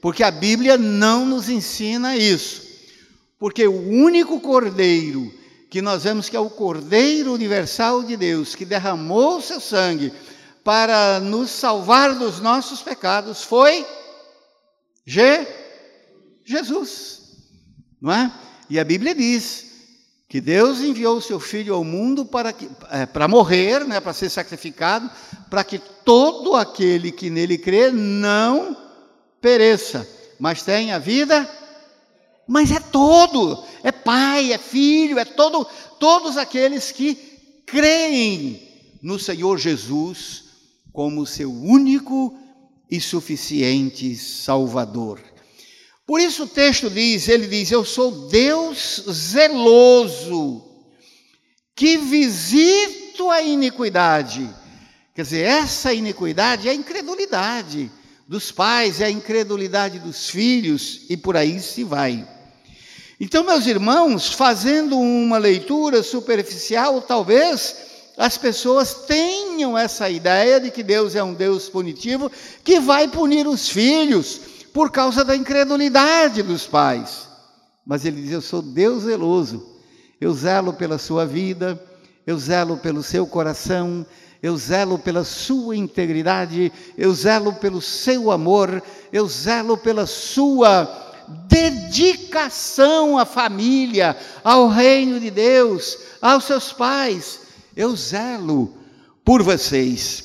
porque 0.00 0.22
a 0.22 0.30
Bíblia 0.30 0.76
não 0.76 1.24
nos 1.24 1.48
ensina 1.48 2.16
isso. 2.16 2.62
Porque 3.38 3.66
o 3.66 3.88
único 3.90 4.40
cordeiro 4.40 5.32
que 5.74 5.82
nós 5.82 6.04
vemos 6.04 6.28
que 6.28 6.36
é 6.36 6.40
o 6.40 6.48
Cordeiro 6.48 7.32
Universal 7.32 8.04
de 8.04 8.16
Deus, 8.16 8.54
que 8.54 8.64
derramou 8.64 9.38
o 9.38 9.42
seu 9.42 9.60
sangue 9.60 10.12
para 10.62 11.18
nos 11.18 11.50
salvar 11.50 12.14
dos 12.14 12.38
nossos 12.38 12.80
pecados, 12.80 13.42
foi 13.42 13.84
Je 15.04 15.46
Jesus, 16.44 17.22
não 18.00 18.12
é? 18.12 18.32
E 18.70 18.78
a 18.78 18.84
Bíblia 18.84 19.16
diz 19.16 19.63
que 20.34 20.40
Deus 20.40 20.80
enviou 20.80 21.18
o 21.18 21.22
seu 21.22 21.38
Filho 21.38 21.76
ao 21.76 21.84
mundo 21.84 22.24
para, 22.24 22.52
que, 22.52 22.68
é, 22.90 23.06
para 23.06 23.28
morrer, 23.28 23.86
né, 23.86 24.00
para 24.00 24.12
ser 24.12 24.28
sacrificado, 24.28 25.08
para 25.48 25.62
que 25.62 25.78
todo 25.78 26.56
aquele 26.56 27.12
que 27.12 27.30
nele 27.30 27.56
crê 27.56 27.92
não 27.92 28.76
pereça, 29.40 30.04
mas 30.40 30.60
tenha 30.60 30.98
vida. 30.98 31.48
Mas 32.48 32.72
é 32.72 32.80
todo, 32.80 33.62
é 33.84 33.92
pai, 33.92 34.52
é 34.52 34.58
filho, 34.58 35.20
é 35.20 35.24
todo, 35.24 35.64
todos 36.00 36.36
aqueles 36.36 36.90
que 36.90 37.14
creem 37.64 38.90
no 39.00 39.20
Senhor 39.20 39.56
Jesus 39.56 40.46
como 40.92 41.24
seu 41.26 41.52
único 41.52 42.36
e 42.90 43.00
suficiente 43.00 44.16
Salvador. 44.16 45.20
Por 46.06 46.20
isso 46.20 46.44
o 46.44 46.48
texto 46.48 46.90
diz, 46.90 47.28
ele 47.28 47.46
diz: 47.46 47.70
"Eu 47.70 47.84
sou 47.84 48.28
Deus 48.28 49.04
zeloso, 49.10 50.62
que 51.74 51.96
visito 51.96 53.30
a 53.30 53.40
iniquidade". 53.40 54.48
Quer 55.14 55.22
dizer, 55.22 55.42
essa 55.42 55.94
iniquidade 55.94 56.68
é 56.68 56.72
a 56.72 56.74
incredulidade 56.74 57.90
dos 58.26 58.50
pais, 58.50 59.00
é 59.00 59.06
a 59.06 59.10
incredulidade 59.10 59.98
dos 59.98 60.28
filhos 60.28 61.02
e 61.08 61.16
por 61.16 61.36
aí 61.36 61.60
se 61.60 61.84
vai. 61.84 62.26
Então, 63.20 63.44
meus 63.44 63.66
irmãos, 63.66 64.32
fazendo 64.32 64.98
uma 64.98 65.38
leitura 65.38 66.02
superficial, 66.02 67.00
talvez 67.00 67.76
as 68.16 68.36
pessoas 68.36 69.06
tenham 69.06 69.78
essa 69.78 70.10
ideia 70.10 70.60
de 70.60 70.70
que 70.70 70.82
Deus 70.82 71.14
é 71.14 71.22
um 71.22 71.32
Deus 71.32 71.68
punitivo 71.68 72.30
que 72.62 72.80
vai 72.80 73.08
punir 73.08 73.46
os 73.46 73.68
filhos 73.68 74.40
por 74.74 74.90
causa 74.90 75.24
da 75.24 75.36
incredulidade 75.36 76.42
dos 76.42 76.66
pais. 76.66 77.28
Mas 77.86 78.04
ele 78.04 78.20
diz: 78.20 78.32
Eu 78.32 78.42
sou 78.42 78.60
Deus 78.60 79.04
zeloso, 79.04 79.64
eu 80.20 80.34
zelo 80.34 80.72
pela 80.72 80.98
sua 80.98 81.24
vida, 81.24 81.80
eu 82.26 82.36
zelo 82.36 82.76
pelo 82.76 83.00
seu 83.00 83.24
coração, 83.24 84.04
eu 84.42 84.56
zelo 84.56 84.98
pela 84.98 85.22
sua 85.22 85.76
integridade, 85.76 86.72
eu 86.98 87.14
zelo 87.14 87.52
pelo 87.52 87.80
seu 87.80 88.32
amor, 88.32 88.82
eu 89.12 89.28
zelo 89.28 89.78
pela 89.78 90.06
sua 90.06 91.02
dedicação 91.46 93.16
à 93.16 93.24
família, 93.24 94.16
ao 94.42 94.68
reino 94.68 95.20
de 95.20 95.30
Deus, 95.30 95.98
aos 96.20 96.44
seus 96.44 96.72
pais. 96.72 97.42
Eu 97.76 97.94
zelo 97.94 98.74
por 99.24 99.40
vocês. 99.40 100.24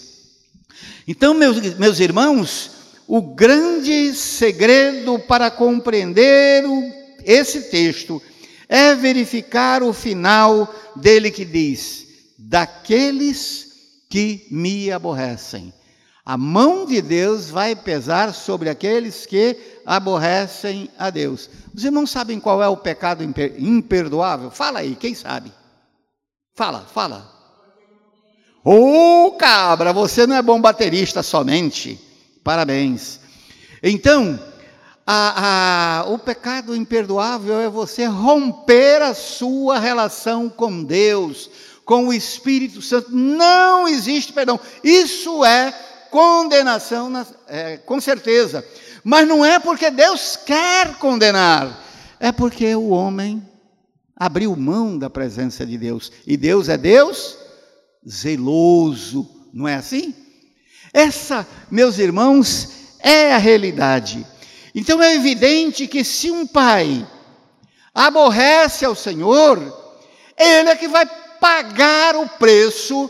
Então, 1.07 1.35
meus, 1.35 1.75
meus 1.77 1.99
irmãos, 1.99 2.78
o 3.11 3.23
grande 3.23 4.13
segredo 4.13 5.17
para 5.17 5.49
compreender 5.49 6.63
o, 6.63 6.93
esse 7.25 7.71
texto 7.71 8.21
é 8.67 8.93
verificar 8.93 9.81
o 9.81 9.91
final 9.91 10.71
dele 10.95 11.31
que 11.31 11.43
diz: 11.43 12.05
daqueles 12.37 13.67
que 14.11 14.45
me 14.51 14.91
aborrecem. 14.91 15.73
A 16.23 16.37
mão 16.37 16.85
de 16.85 17.01
Deus 17.01 17.49
vai 17.49 17.75
pesar 17.75 18.31
sobre 18.31 18.69
aqueles 18.69 19.25
que 19.25 19.57
aborrecem 19.83 20.87
a 20.95 21.09
Deus. 21.09 21.49
Os 21.73 21.83
irmãos 21.83 22.11
sabem 22.11 22.39
qual 22.39 22.61
é 22.61 22.67
o 22.67 22.77
pecado 22.77 23.23
imperdoável? 23.57 24.51
Fala 24.51 24.79
aí, 24.79 24.95
quem 24.95 25.15
sabe? 25.15 25.51
Fala, 26.53 26.81
fala. 26.81 27.27
Ô 28.63 29.25
oh, 29.25 29.31
cabra, 29.31 29.91
você 29.91 30.27
não 30.27 30.35
é 30.35 30.41
bom 30.43 30.61
baterista 30.61 31.23
somente. 31.23 32.08
Parabéns. 32.43 33.19
Então, 33.81 34.39
a, 35.05 36.01
a, 36.01 36.09
o 36.09 36.19
pecado 36.19 36.75
imperdoável 36.75 37.59
é 37.59 37.69
você 37.69 38.05
romper 38.05 39.01
a 39.01 39.13
sua 39.13 39.79
relação 39.79 40.49
com 40.49 40.83
Deus, 40.83 41.49
com 41.83 42.07
o 42.07 42.13
Espírito 42.13 42.81
Santo. 42.81 43.09
Não 43.11 43.87
existe 43.87 44.31
perdão. 44.31 44.59
Isso 44.83 45.43
é 45.43 45.71
condenação, 46.11 47.09
na, 47.09 47.25
é, 47.47 47.77
com 47.77 47.99
certeza. 47.99 48.63
Mas 49.03 49.27
não 49.27 49.43
é 49.43 49.57
porque 49.59 49.89
Deus 49.89 50.35
quer 50.35 50.95
condenar, 50.97 51.83
é 52.19 52.31
porque 52.31 52.75
o 52.75 52.89
homem 52.89 53.47
abriu 54.15 54.55
mão 54.55 54.97
da 54.97 55.09
presença 55.09 55.65
de 55.65 55.77
Deus. 55.77 56.11
E 56.27 56.35
Deus 56.35 56.69
é 56.69 56.77
Deus 56.77 57.37
zeloso, 58.07 59.27
não 59.53 59.67
é 59.67 59.75
assim? 59.75 60.13
Essa, 60.93 61.47
meus 61.69 61.97
irmãos, 61.97 62.69
é 62.99 63.33
a 63.33 63.37
realidade. 63.37 64.25
Então 64.73 65.01
é 65.01 65.15
evidente 65.15 65.87
que 65.87 66.03
se 66.03 66.31
um 66.31 66.45
pai 66.45 67.05
aborrece 67.93 68.85
ao 68.85 68.95
Senhor, 68.95 69.57
ele 70.37 70.69
é 70.69 70.75
que 70.75 70.87
vai 70.87 71.05
pagar 71.39 72.15
o 72.15 72.27
preço 72.27 73.09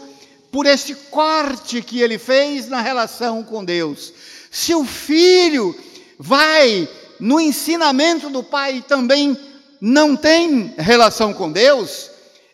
por 0.51 0.65
esse 0.65 0.95
corte 0.95 1.81
que 1.81 2.01
ele 2.01 2.17
fez 2.17 2.67
na 2.67 2.81
relação 2.81 3.43
com 3.43 3.63
Deus. 3.63 4.13
Se 4.49 4.73
o 4.73 4.83
filho 4.83 5.75
vai 6.17 6.89
no 7.19 7.39
ensinamento 7.39 8.29
do 8.29 8.43
pai 8.43 8.77
e 8.77 8.81
também 8.81 9.37
não 9.79 10.15
tem 10.15 10.73
relação 10.77 11.33
com 11.33 11.51
Deus, 11.51 12.08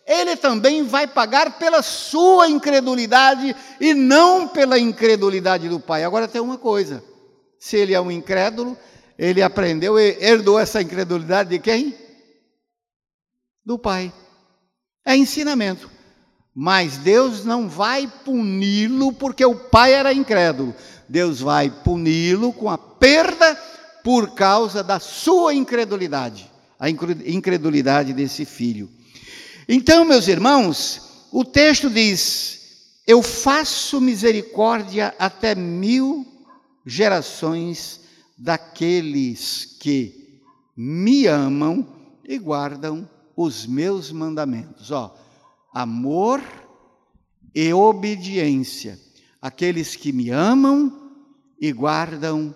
ele 0.06 0.36
também 0.36 0.84
vai 0.84 1.06
pagar 1.06 1.58
pela 1.58 1.82
sua 1.82 2.48
incredulidade 2.48 3.56
e 3.80 3.92
não 3.92 4.46
pela 4.46 4.78
incredulidade 4.78 5.68
do 5.68 5.80
pai. 5.80 6.04
Agora 6.04 6.28
tem 6.28 6.40
uma 6.40 6.56
coisa: 6.56 7.02
se 7.58 7.76
ele 7.76 7.92
é 7.92 8.00
um 8.00 8.10
incrédulo, 8.10 8.78
ele 9.18 9.42
aprendeu 9.42 9.98
e 9.98 10.16
herdou 10.20 10.58
essa 10.58 10.80
incredulidade 10.80 11.50
de 11.50 11.58
quem? 11.58 11.94
Do 13.64 13.78
pai. 13.78 14.12
É 15.04 15.16
ensinamento. 15.16 15.90
Mas 16.54 16.96
Deus 16.98 17.44
não 17.44 17.68
vai 17.68 18.10
puni-lo 18.24 19.12
porque 19.12 19.44
o 19.44 19.54
pai 19.54 19.92
era 19.92 20.12
incrédulo. 20.12 20.74
Deus 21.08 21.40
vai 21.40 21.68
puni-lo 21.68 22.52
com 22.52 22.70
a 22.70 22.78
perda 22.78 23.54
por 24.02 24.34
causa 24.34 24.82
da 24.82 25.00
sua 25.00 25.52
incredulidade, 25.52 26.50
a 26.78 26.88
incredulidade 26.88 28.12
desse 28.12 28.44
filho. 28.44 28.88
Então, 29.68 30.04
meus 30.04 30.28
irmãos, 30.28 31.28
o 31.32 31.44
texto 31.44 31.90
diz: 31.90 32.92
Eu 33.06 33.22
faço 33.22 34.00
misericórdia 34.00 35.14
até 35.18 35.54
mil 35.54 36.26
gerações 36.84 38.00
daqueles 38.38 39.76
que 39.80 40.40
me 40.76 41.26
amam 41.26 41.86
e 42.24 42.38
guardam 42.38 43.08
os 43.36 43.66
meus 43.66 44.12
mandamentos. 44.12 44.90
Ó, 44.90 45.16
amor 45.72 46.42
e 47.54 47.72
obediência. 47.72 48.98
Aqueles 49.40 49.96
que 49.96 50.12
me 50.12 50.30
amam 50.30 51.10
e 51.60 51.72
guardam 51.72 52.54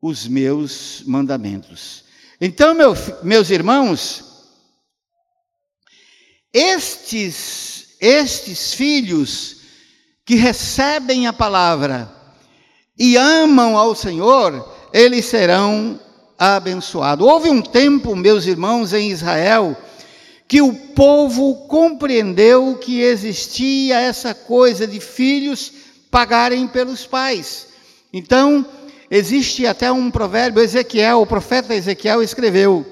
os 0.00 0.26
meus 0.26 1.02
mandamentos. 1.06 2.04
Então, 2.40 2.74
meu, 2.74 2.94
meus 3.22 3.50
irmãos, 3.50 4.27
estes, 6.52 7.96
estes 8.00 8.74
filhos 8.74 9.56
que 10.24 10.34
recebem 10.34 11.26
a 11.26 11.32
palavra 11.32 12.10
e 12.98 13.16
amam 13.16 13.76
ao 13.76 13.94
Senhor, 13.94 14.76
eles 14.92 15.26
serão 15.26 15.98
abençoados. 16.38 17.26
Houve 17.26 17.48
um 17.50 17.62
tempo, 17.62 18.14
meus 18.14 18.46
irmãos, 18.46 18.92
em 18.92 19.10
Israel, 19.10 19.76
que 20.46 20.62
o 20.62 20.72
povo 20.72 21.66
compreendeu 21.66 22.76
que 22.76 23.00
existia 23.00 24.00
essa 24.00 24.34
coisa 24.34 24.86
de 24.86 24.98
filhos 24.98 25.72
pagarem 26.10 26.66
pelos 26.66 27.06
pais. 27.06 27.68
Então, 28.12 28.66
existe 29.10 29.66
até 29.66 29.92
um 29.92 30.10
provérbio, 30.10 30.62
Ezequiel, 30.62 31.20
o 31.20 31.26
profeta 31.26 31.74
Ezequiel 31.74 32.22
escreveu: 32.22 32.84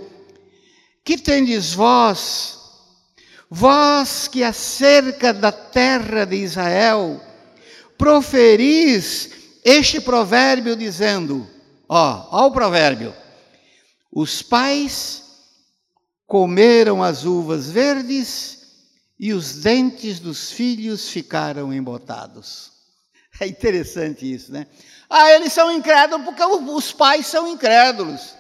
Que 1.03 1.17
tendes 1.17 1.73
vós, 1.73 2.59
vós 3.51 4.29
que 4.29 4.43
acerca 4.43 5.33
da 5.33 5.53
terra 5.53 6.25
de 6.25 6.37
Israel, 6.37 7.21
proferis 7.97 9.31
este 9.65 10.01
provérbio 10.01 10.77
dizendo: 10.77 11.49
Ó, 11.89 12.29
ó 12.31 12.47
o 12.47 12.53
provérbio. 12.53 13.15
Os 14.13 14.43
pais 14.43 15.25
comeram 16.27 17.03
as 17.03 17.25
uvas 17.25 17.71
verdes 17.71 18.57
e 19.19 19.33
os 19.33 19.57
dentes 19.57 20.21
dos 20.21 20.51
filhos 20.51 21.09
ficaram 21.09 21.73
embotados. 21.73 22.75
É 23.39 23.47
interessante 23.47 24.33
isso, 24.33 24.51
né? 24.51 24.67
Ah, 25.11 25.31
eles 25.33 25.53
são 25.53 25.71
incrédulos 25.71 26.25
porque 26.25 26.43
os 26.43 26.91
pais 26.91 27.27
são 27.27 27.47
incrédulos. 27.53 28.35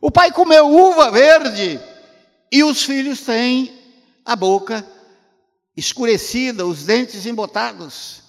O 0.00 0.10
pai 0.10 0.32
comeu 0.32 0.70
uva 0.70 1.10
verde 1.10 1.78
e 2.50 2.64
os 2.64 2.82
filhos 2.82 3.20
têm 3.20 3.76
a 4.26 4.34
boca 4.34 4.84
escurecida, 5.76 6.66
os 6.66 6.84
dentes 6.84 7.24
embotados. 7.24 8.22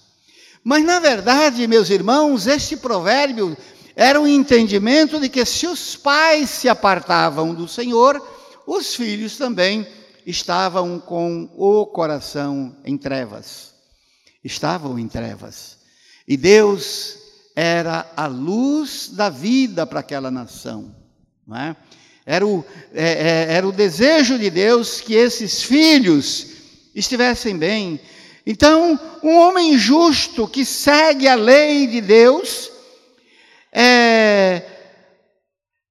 Mas 0.62 0.84
na 0.84 1.00
verdade, 1.00 1.66
meus 1.66 1.90
irmãos, 1.90 2.46
este 2.46 2.76
provérbio 2.76 3.56
era 3.96 4.20
um 4.20 4.26
entendimento 4.28 5.18
de 5.18 5.28
que 5.28 5.44
se 5.44 5.66
os 5.66 5.96
pais 5.96 6.50
se 6.50 6.68
apartavam 6.68 7.52
do 7.52 7.66
Senhor, 7.66 8.24
os 8.64 8.94
filhos 8.94 9.36
também 9.36 9.86
estavam 10.24 11.00
com 11.00 11.50
o 11.56 11.86
coração 11.86 12.76
em 12.84 12.96
trevas. 12.96 13.74
Estavam 14.44 14.98
em 14.98 15.08
trevas. 15.08 15.78
E 16.28 16.36
Deus 16.36 17.16
era 17.56 18.08
a 18.16 18.26
luz 18.26 19.08
da 19.08 19.30
vida 19.30 19.84
para 19.84 20.00
aquela 20.00 20.30
nação. 20.30 20.94
Não 21.46 21.56
é? 21.56 21.76
Era, 22.30 22.46
o, 22.46 22.62
é, 22.92 23.04
é, 23.48 23.54
era 23.54 23.66
o 23.66 23.72
desejo 23.72 24.38
de 24.38 24.50
Deus 24.50 25.00
que 25.00 25.14
esses 25.14 25.62
filhos 25.62 26.48
estivessem 26.94 27.56
bem. 27.56 27.98
Então, 28.44 29.00
um 29.22 29.34
homem 29.34 29.78
justo 29.78 30.46
que 30.46 30.62
segue 30.62 31.26
a 31.26 31.34
lei 31.34 31.86
de 31.86 32.02
Deus, 32.02 32.70
é, 33.72 34.62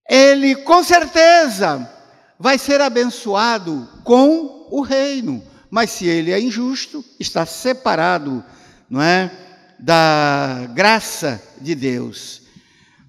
ele 0.07 0.57
com 0.57 0.83
certeza 0.83 1.91
vai 2.37 2.59
ser 2.59 2.81
abençoado 2.81 3.89
com 4.03 4.67
o 4.69 4.81
reino. 4.81 5.43
Mas 5.71 5.89
se 5.89 6.05
ele 6.05 6.31
é 6.31 6.39
injusto, 6.39 7.03
está 7.19 7.47
separado, 7.47 8.45
não 8.87 9.01
é, 9.01 9.31
da 9.79 10.69
graça 10.75 11.41
de 11.59 11.73
Deus. 11.73 12.43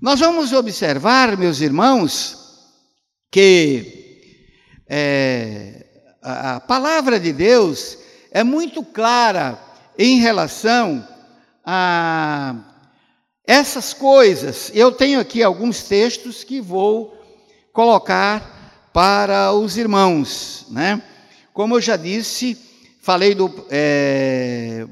Nós 0.00 0.18
vamos 0.18 0.54
observar, 0.54 1.36
meus 1.36 1.60
irmãos, 1.60 2.37
que 3.30 3.98
é, 4.88 5.84
a, 6.22 6.60
palavra 6.60 7.20
de 7.20 7.32
Deus 7.32 7.98
é 8.30 8.42
muito 8.42 8.82
clara 8.84 9.58
em 9.98 10.18
relação 10.18 11.06
a 11.64 12.56
essas 13.46 13.92
coisas. 13.92 14.70
Eu 14.74 14.92
tenho 14.92 15.20
aqui 15.20 15.42
alguns 15.42 15.82
textos 15.82 16.44
que 16.44 16.60
vou 16.60 17.16
colocar 17.72 18.90
para 18.92 19.52
os 19.52 19.76
irmãos, 19.76 20.66
né? 20.70 21.02
Como 21.52 21.76
eu 21.76 21.80
já 21.80 21.96
disse, 21.96 22.56
falei 23.00 23.34
do, 23.34 23.52
é, 23.70 24.86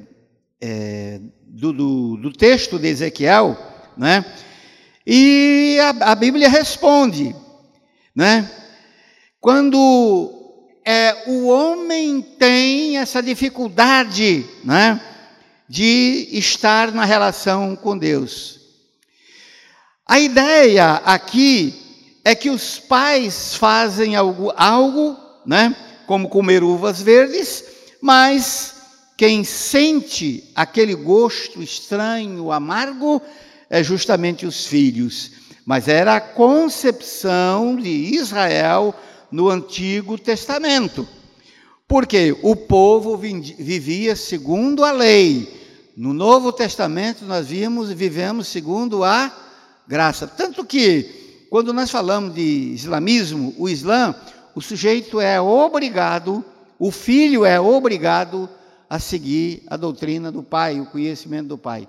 é, 0.60 1.20
do, 1.46 1.72
do, 1.72 2.16
do, 2.16 2.32
texto 2.32 2.78
de 2.78 2.88
Ezequiel, 2.88 3.56
né? 3.96 4.24
E 5.06 5.78
a, 5.80 6.12
a 6.12 6.14
Bíblia 6.14 6.48
responde, 6.48 7.34
né? 8.16 8.50
Quando 9.38 10.32
é, 10.84 11.24
o 11.26 11.48
homem 11.48 12.22
tem 12.22 12.96
essa 12.96 13.22
dificuldade, 13.22 14.46
né? 14.64 15.00
De 15.68 16.28
estar 16.32 16.92
na 16.92 17.04
relação 17.04 17.76
com 17.76 17.98
Deus. 17.98 18.60
A 20.06 20.18
ideia 20.20 20.94
aqui 21.04 21.74
é 22.24 22.34
que 22.34 22.48
os 22.48 22.78
pais 22.78 23.54
fazem 23.56 24.14
algo, 24.14 24.52
algo 24.56 25.16
né, 25.44 25.74
como 26.06 26.28
comer 26.28 26.62
uvas 26.62 27.02
verdes, 27.02 27.64
mas 28.00 28.74
quem 29.16 29.42
sente 29.42 30.44
aquele 30.54 30.94
gosto 30.94 31.62
estranho, 31.62 32.52
amargo, 32.52 33.20
é 33.68 33.82
justamente 33.82 34.46
os 34.46 34.66
filhos. 34.66 35.32
Mas 35.66 35.88
era 35.88 36.14
a 36.14 36.20
concepção 36.20 37.74
de 37.74 37.88
Israel 37.88 38.94
no 39.32 39.50
Antigo 39.50 40.16
Testamento. 40.16 41.06
Porque 41.88 42.36
o 42.40 42.54
povo 42.54 43.16
vivia 43.16 44.14
segundo 44.14 44.84
a 44.84 44.92
lei. 44.92 45.92
No 45.96 46.12
Novo 46.14 46.52
Testamento 46.52 47.24
nós 47.24 47.48
vimos 47.48 47.90
vivemos 47.90 48.46
segundo 48.46 49.02
a 49.02 49.34
graça. 49.88 50.28
Tanto 50.28 50.64
que 50.64 51.46
quando 51.50 51.72
nós 51.72 51.90
falamos 51.90 52.32
de 52.32 52.72
islamismo, 52.72 53.52
o 53.58 53.68
Islã, 53.68 54.14
o 54.54 54.60
sujeito 54.60 55.20
é 55.20 55.40
obrigado, 55.40 56.44
o 56.78 56.92
filho 56.92 57.44
é 57.44 57.58
obrigado 57.58 58.48
a 58.88 59.00
seguir 59.00 59.64
a 59.66 59.76
doutrina 59.76 60.30
do 60.30 60.44
pai, 60.44 60.80
o 60.80 60.86
conhecimento 60.86 61.48
do 61.48 61.58
pai. 61.58 61.88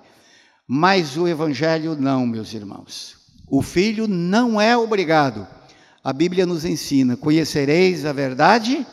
Mas 0.66 1.16
o 1.16 1.28
evangelho 1.28 1.94
não, 1.94 2.26
meus 2.26 2.52
irmãos. 2.52 3.17
O 3.50 3.62
filho 3.62 4.06
não 4.06 4.60
é 4.60 4.76
obrigado. 4.76 5.46
A 6.02 6.12
Bíblia 6.12 6.46
nos 6.46 6.64
ensina: 6.64 7.16
conhecereis 7.16 8.04
a 8.04 8.12
verdade 8.12 8.86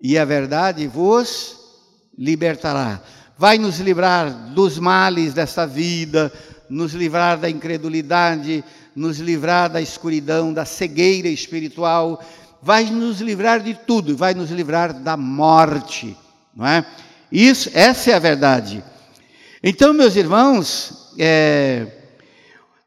e 0.00 0.18
a 0.18 0.24
verdade 0.24 0.86
vos 0.86 1.56
libertará. 2.16 3.00
Vai 3.36 3.58
nos 3.58 3.78
livrar 3.78 4.30
dos 4.52 4.78
males 4.78 5.32
desta 5.32 5.66
vida, 5.66 6.32
nos 6.68 6.92
livrar 6.92 7.38
da 7.38 7.48
incredulidade, 7.48 8.64
nos 8.94 9.18
livrar 9.18 9.70
da 9.70 9.80
escuridão, 9.80 10.52
da 10.52 10.64
cegueira 10.64 11.28
espiritual, 11.28 12.20
vai 12.60 12.84
nos 12.86 13.20
livrar 13.20 13.60
de 13.60 13.74
tudo, 13.74 14.16
vai 14.16 14.34
nos 14.34 14.50
livrar 14.50 14.92
da 14.92 15.16
morte, 15.16 16.16
não 16.54 16.66
é? 16.66 16.84
Isso, 17.30 17.70
essa 17.74 18.10
é 18.10 18.14
a 18.14 18.18
verdade. 18.18 18.82
Então, 19.62 19.92
meus 19.92 20.16
irmãos, 20.16 21.12
é, 21.18 21.86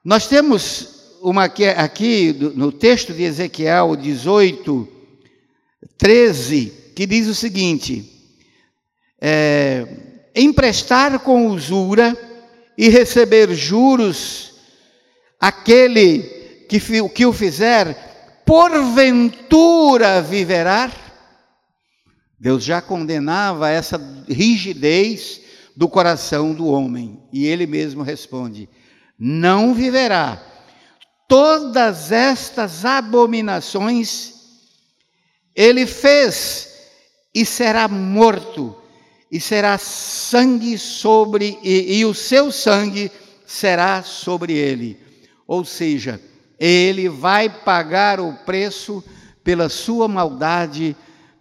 nós 0.03 0.27
temos 0.27 1.17
uma 1.21 1.43
aqui, 1.43 1.65
aqui 1.65 2.33
no 2.55 2.71
texto 2.71 3.13
de 3.13 3.23
Ezequiel 3.23 3.95
18, 3.95 4.87
13, 5.97 6.73
que 6.95 7.05
diz 7.05 7.27
o 7.27 7.35
seguinte: 7.35 8.03
é, 9.21 9.87
emprestar 10.35 11.19
com 11.19 11.47
usura 11.47 12.17
e 12.77 12.89
receber 12.89 13.53
juros 13.53 14.55
aquele 15.39 16.19
que, 16.67 16.79
que 17.09 17.25
o 17.25 17.33
fizer, 17.33 18.43
porventura 18.45 20.21
viverá? 20.21 20.91
Deus 22.39 22.63
já 22.63 22.81
condenava 22.81 23.69
essa 23.69 24.01
rigidez 24.27 25.41
do 25.75 25.87
coração 25.87 26.53
do 26.53 26.65
homem. 26.65 27.21
E 27.31 27.45
ele 27.45 27.67
mesmo 27.67 28.01
responde: 28.01 28.67
não 29.23 29.75
viverá. 29.75 30.41
Todas 31.27 32.11
estas 32.11 32.83
abominações 32.83 34.33
ele 35.55 35.85
fez 35.85 36.69
e 37.33 37.45
será 37.45 37.87
morto, 37.87 38.75
e 39.31 39.39
será 39.39 39.77
sangue 39.77 40.75
sobre, 40.75 41.59
e, 41.61 41.99
e 41.99 42.05
o 42.05 42.15
seu 42.15 42.51
sangue 42.51 43.11
será 43.45 44.01
sobre 44.01 44.53
ele. 44.53 44.99
Ou 45.45 45.63
seja, 45.63 46.19
ele 46.59 47.07
vai 47.07 47.47
pagar 47.47 48.19
o 48.19 48.33
preço 48.43 49.03
pela 49.43 49.69
sua 49.69 50.07
maldade, 50.07 50.95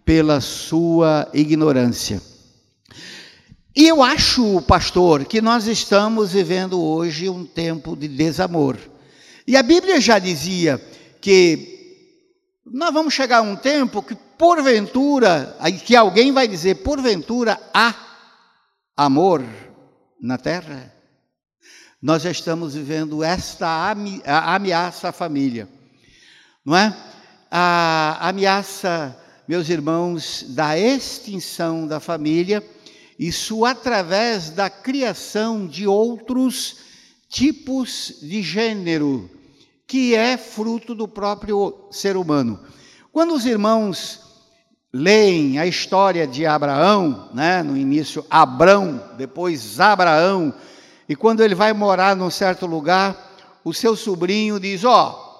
pela 0.05 0.39
sua 0.39 1.27
ignorância. 1.33 2.21
E 3.73 3.87
eu 3.87 4.03
acho, 4.03 4.61
pastor, 4.63 5.23
que 5.23 5.41
nós 5.41 5.65
estamos 5.65 6.33
vivendo 6.33 6.81
hoje 6.81 7.29
um 7.29 7.45
tempo 7.45 7.95
de 7.95 8.05
desamor. 8.05 8.77
E 9.47 9.55
a 9.55 9.63
Bíblia 9.63 10.01
já 10.01 10.19
dizia 10.19 10.77
que 11.21 12.11
nós 12.65 12.93
vamos 12.93 13.13
chegar 13.13 13.37
a 13.37 13.41
um 13.41 13.55
tempo 13.55 14.03
que, 14.03 14.13
porventura, 14.13 15.57
que 15.85 15.95
alguém 15.95 16.33
vai 16.33 16.49
dizer, 16.49 16.83
porventura 16.83 17.57
há 17.73 17.95
amor 18.95 19.41
na 20.19 20.37
terra. 20.37 20.93
Nós 22.01 22.23
já 22.23 22.31
estamos 22.31 22.73
vivendo 22.73 23.23
esta 23.23 23.95
ameaça 24.25 25.09
à 25.09 25.11
família, 25.13 25.69
não 26.65 26.75
é? 26.75 26.93
A 27.49 28.27
ameaça, 28.27 29.17
meus 29.47 29.69
irmãos, 29.69 30.43
da 30.49 30.77
extinção 30.77 31.87
da 31.87 32.01
família 32.01 32.61
isso 33.21 33.65
através 33.65 34.49
da 34.49 34.67
criação 34.67 35.67
de 35.67 35.85
outros 35.85 36.77
tipos 37.29 38.15
de 38.19 38.41
gênero, 38.41 39.29
que 39.85 40.15
é 40.15 40.35
fruto 40.37 40.95
do 40.95 41.07
próprio 41.07 41.85
ser 41.91 42.17
humano. 42.17 42.59
Quando 43.11 43.35
os 43.35 43.45
irmãos 43.45 44.21
leem 44.91 45.59
a 45.59 45.67
história 45.67 46.25
de 46.25 46.47
Abraão, 46.47 47.29
né, 47.31 47.61
no 47.61 47.77
início 47.77 48.25
Abrão, 48.27 48.99
depois 49.19 49.79
Abraão, 49.79 50.51
e 51.07 51.15
quando 51.15 51.43
ele 51.43 51.53
vai 51.53 51.73
morar 51.73 52.15
num 52.15 52.31
certo 52.31 52.65
lugar, 52.65 53.37
o 53.63 53.71
seu 53.71 53.95
sobrinho 53.95 54.59
diz: 54.59 54.83
Ó, 54.83 55.09
oh, 55.09 55.30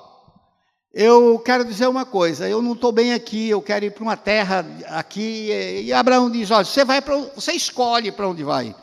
eu 0.93 1.39
quero 1.39 1.63
dizer 1.63 1.88
uma 1.88 2.06
coisa, 2.06 2.49
eu 2.49 2.62
não 2.62 2.73
estou 2.73 2.91
bem 2.91 3.13
aqui, 3.13 3.47
eu 3.49 3.62
quero 3.62 3.86
ir 3.86 3.91
para 3.91 4.04
uma 4.04 4.17
terra 4.17 4.65
aqui. 4.88 5.49
E 5.86 5.93
Abraão 5.93 6.30
diz: 6.30 6.51
Olha, 6.51 6.65
você 6.65 6.84
vai 6.84 7.01
para, 7.01 7.17
você 7.17 7.54
escolhe 7.54 8.12
para 8.12 8.27
onde 8.27 8.43
vai. 8.43 8.75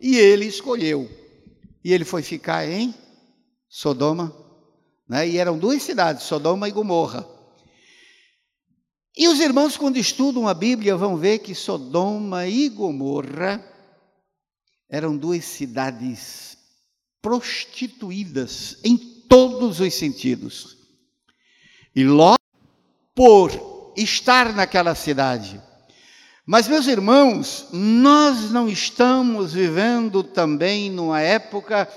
E 0.00 0.16
ele 0.16 0.44
escolheu. 0.44 1.10
E 1.82 1.92
ele 1.92 2.04
foi 2.04 2.22
ficar 2.22 2.68
em 2.68 2.94
Sodoma, 3.68 4.32
né? 5.08 5.28
E 5.28 5.38
eram 5.38 5.58
duas 5.58 5.82
cidades, 5.82 6.22
Sodoma 6.22 6.68
e 6.68 6.72
Gomorra. 6.72 7.26
E 9.16 9.28
os 9.28 9.40
irmãos, 9.40 9.76
quando 9.76 9.96
estudam 9.96 10.46
a 10.46 10.54
Bíblia, 10.54 10.96
vão 10.96 11.16
ver 11.16 11.38
que 11.38 11.54
Sodoma 11.54 12.46
e 12.46 12.68
Gomorra 12.68 13.64
eram 14.88 15.16
duas 15.16 15.44
cidades 15.44 16.56
prostituídas 17.20 18.78
em 18.84 18.96
todos 18.96 19.80
os 19.80 19.94
sentidos. 19.94 20.75
E 21.96 22.04
Ló, 22.04 22.36
por 23.14 23.94
estar 23.96 24.52
naquela 24.52 24.94
cidade. 24.94 25.58
Mas, 26.44 26.68
meus 26.68 26.86
irmãos, 26.86 27.68
nós 27.72 28.50
não 28.50 28.68
estamos 28.68 29.54
vivendo 29.54 30.22
também 30.22 30.90
numa 30.90 31.22
época 31.22 31.88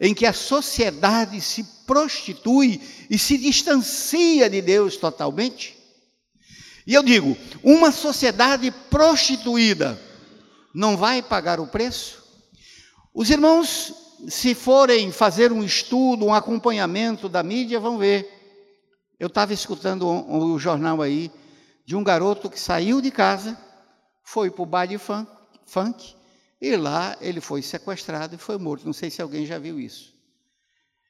em 0.00 0.14
que 0.14 0.24
a 0.24 0.32
sociedade 0.32 1.40
se 1.40 1.64
prostitui 1.84 2.80
e 3.10 3.18
se 3.18 3.36
distancia 3.36 4.48
de 4.48 4.62
Deus 4.62 4.96
totalmente? 4.96 5.76
E 6.86 6.94
eu 6.94 7.02
digo, 7.02 7.36
uma 7.60 7.90
sociedade 7.90 8.70
prostituída 8.88 10.00
não 10.72 10.96
vai 10.96 11.20
pagar 11.20 11.58
o 11.58 11.66
preço? 11.66 12.22
Os 13.12 13.28
irmãos, 13.28 13.92
se 14.28 14.54
forem 14.54 15.10
fazer 15.10 15.50
um 15.50 15.64
estudo, 15.64 16.26
um 16.26 16.32
acompanhamento 16.32 17.28
da 17.28 17.42
mídia, 17.42 17.80
vão 17.80 17.98
ver 17.98 18.37
eu 19.18 19.26
estava 19.26 19.52
escutando 19.52 20.06
o, 20.06 20.52
o 20.52 20.58
jornal 20.58 21.02
aí 21.02 21.30
de 21.84 21.96
um 21.96 22.04
garoto 22.04 22.50
que 22.50 22.60
saiu 22.60 23.00
de 23.00 23.10
casa, 23.10 23.58
foi 24.22 24.50
para 24.50 24.62
o 24.62 24.66
baile 24.66 24.98
funk, 24.98 25.30
funk, 25.64 26.14
e 26.60 26.76
lá 26.76 27.16
ele 27.20 27.40
foi 27.40 27.62
sequestrado 27.62 28.34
e 28.34 28.38
foi 28.38 28.58
morto. 28.58 28.84
Não 28.84 28.92
sei 28.92 29.10
se 29.10 29.22
alguém 29.22 29.46
já 29.46 29.58
viu 29.58 29.80
isso. 29.80 30.12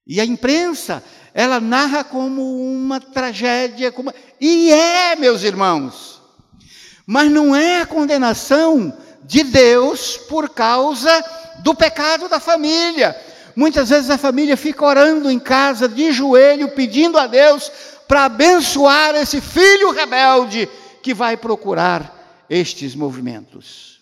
E 0.06 0.20
a 0.20 0.24
imprensa, 0.24 1.02
ela 1.34 1.60
narra 1.60 2.04
como 2.04 2.62
uma 2.62 3.00
tragédia, 3.00 3.92
como... 3.92 4.12
e 4.40 4.70
é, 4.70 5.16
meus 5.16 5.42
irmãos. 5.42 6.22
Mas 7.06 7.30
não 7.30 7.54
é 7.54 7.82
a 7.82 7.86
condenação 7.86 8.96
de 9.24 9.42
Deus 9.42 10.16
por 10.16 10.48
causa 10.48 11.10
do 11.58 11.74
pecado 11.74 12.28
da 12.28 12.40
família. 12.40 13.14
Muitas 13.54 13.90
vezes 13.90 14.08
a 14.08 14.16
família 14.16 14.56
fica 14.56 14.84
orando 14.84 15.30
em 15.30 15.38
casa, 15.38 15.88
de 15.88 16.12
joelho, 16.12 16.70
pedindo 16.70 17.18
a 17.18 17.26
Deus 17.26 17.70
para 18.08 18.24
abençoar 18.24 19.14
esse 19.14 19.40
filho 19.40 19.92
rebelde 19.92 20.66
que 21.02 21.12
vai 21.12 21.36
procurar 21.36 22.46
estes 22.48 22.94
movimentos. 22.94 24.00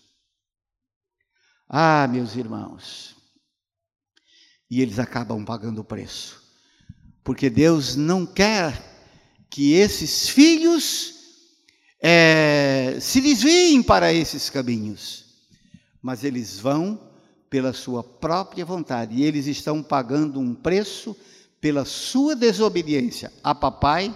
Ah, 1.69 2.07
meus 2.07 2.37
irmãos, 2.37 3.15
e 4.71 4.81
eles 4.81 4.97
acabam 4.97 5.43
pagando 5.43 5.81
o 5.81 5.83
preço, 5.83 6.41
porque 7.23 7.49
Deus 7.49 7.97
não 7.97 8.25
quer 8.25 8.81
que 9.49 9.73
esses 9.73 10.29
filhos 10.29 11.13
é, 12.01 12.97
se 13.01 13.19
desviem 13.19 13.83
para 13.83 14.13
esses 14.13 14.49
caminhos, 14.49 15.25
mas 16.01 16.23
eles 16.23 16.57
vão 16.57 17.11
pela 17.49 17.73
sua 17.73 18.01
própria 18.01 18.65
vontade, 18.65 19.15
e 19.15 19.23
eles 19.23 19.47
estão 19.47 19.83
pagando 19.83 20.39
um 20.39 20.55
preço 20.55 21.15
pela 21.67 21.83
sua 21.83 22.33
desobediência 22.33 23.29
a 23.43 23.53
papai, 23.53 24.15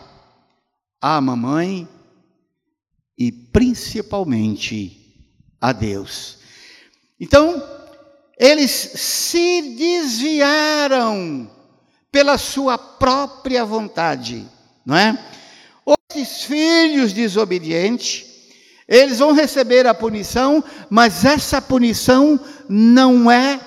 a 1.02 1.20
mamãe 1.20 1.86
e 3.18 3.30
principalmente 3.30 5.28
a 5.60 5.74
Deus. 5.74 6.38
Então, 7.20 7.62
eles 8.40 8.72
se 8.72 9.76
desviaram 9.78 11.52
pela 12.10 12.38
sua 12.38 12.78
própria 12.78 13.66
vontade, 13.66 14.48
não 14.86 14.96
é? 14.96 15.22
Os 15.86 16.44
filhos 16.44 17.12
desobedientes, 17.12 18.28
eles 18.88 19.20
vão 19.20 19.34
receber 19.34 19.86
a 19.86 19.94
punição, 19.94 20.64
mas 20.90 21.26
essa 21.26 21.62
punição 21.62 22.40
não 22.70 23.30
é 23.30 23.60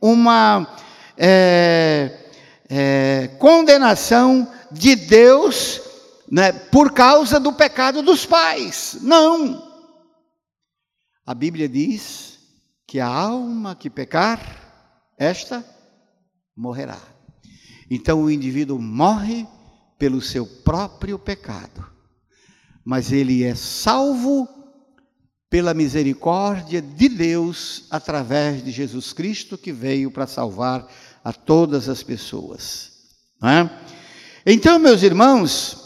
uma 0.00 0.78
é, 1.18 2.25
é, 2.68 3.28
condenação 3.38 4.50
de 4.70 4.96
Deus 4.96 5.80
né, 6.30 6.52
por 6.52 6.92
causa 6.92 7.38
do 7.38 7.52
pecado 7.52 8.02
dos 8.02 8.26
pais. 8.26 8.98
Não. 9.00 9.64
A 11.24 11.34
Bíblia 11.34 11.68
diz 11.68 12.38
que 12.86 13.00
a 13.00 13.08
alma 13.08 13.74
que 13.74 13.90
pecar, 13.90 15.14
esta 15.18 15.64
morrerá. 16.56 17.00
Então 17.90 18.22
o 18.22 18.30
indivíduo 18.30 18.78
morre 18.78 19.46
pelo 19.98 20.20
seu 20.20 20.46
próprio 20.46 21.18
pecado, 21.18 21.86
mas 22.84 23.12
ele 23.12 23.44
é 23.44 23.54
salvo 23.54 24.48
pela 25.48 25.72
misericórdia 25.72 26.82
de 26.82 27.08
Deus 27.08 27.86
através 27.90 28.64
de 28.64 28.70
Jesus 28.70 29.12
Cristo 29.12 29.56
que 29.56 29.72
veio 29.72 30.10
para 30.10 30.26
salvar 30.26 30.86
a 31.26 31.32
todas 31.32 31.88
as 31.88 32.04
pessoas. 32.04 32.92
É? 33.42 33.68
Então, 34.46 34.78
meus 34.78 35.02
irmãos, 35.02 35.76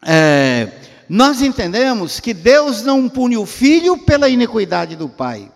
é, 0.00 0.70
nós 1.08 1.42
entendemos 1.42 2.20
que 2.20 2.32
Deus 2.32 2.82
não 2.82 3.08
pune 3.08 3.36
o 3.36 3.44
filho 3.44 3.98
pela 3.98 4.28
iniquidade 4.28 4.94
do 4.94 5.08
pai. 5.08 5.50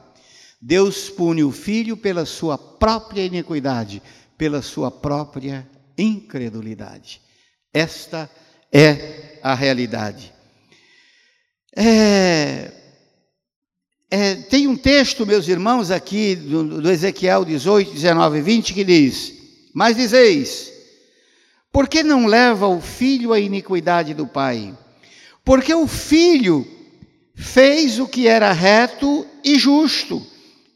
Deus 0.60 1.08
pune 1.08 1.44
o 1.44 1.52
filho 1.52 1.96
pela 1.96 2.26
sua 2.26 2.58
própria 2.58 3.24
iniquidade, 3.24 4.02
pela 4.36 4.60
sua 4.60 4.90
própria 4.90 5.64
incredulidade. 5.96 7.20
Esta 7.72 8.28
é 8.72 9.38
a 9.44 9.54
realidade. 9.54 10.34
É, 11.76 12.72
é, 14.10 14.36
tem 14.36 14.68
um 14.68 14.76
texto, 14.76 15.26
meus 15.26 15.48
irmãos, 15.48 15.90
aqui 15.90 16.36
do, 16.36 16.80
do 16.80 16.90
Ezequiel 16.90 17.44
18, 17.44 17.92
19 17.92 18.38
e 18.38 18.42
20, 18.42 18.74
que 18.74 18.84
diz: 18.84 19.32
Mas 19.74 19.96
dizeis, 19.96 20.72
por 21.72 21.88
que 21.88 22.02
não 22.02 22.26
leva 22.26 22.68
o 22.68 22.80
filho 22.80 23.32
à 23.32 23.40
iniquidade 23.40 24.14
do 24.14 24.26
pai? 24.26 24.72
Porque 25.44 25.74
o 25.74 25.88
filho 25.88 26.66
fez 27.34 27.98
o 27.98 28.06
que 28.06 28.28
era 28.28 28.52
reto 28.52 29.26
e 29.42 29.58
justo, 29.58 30.24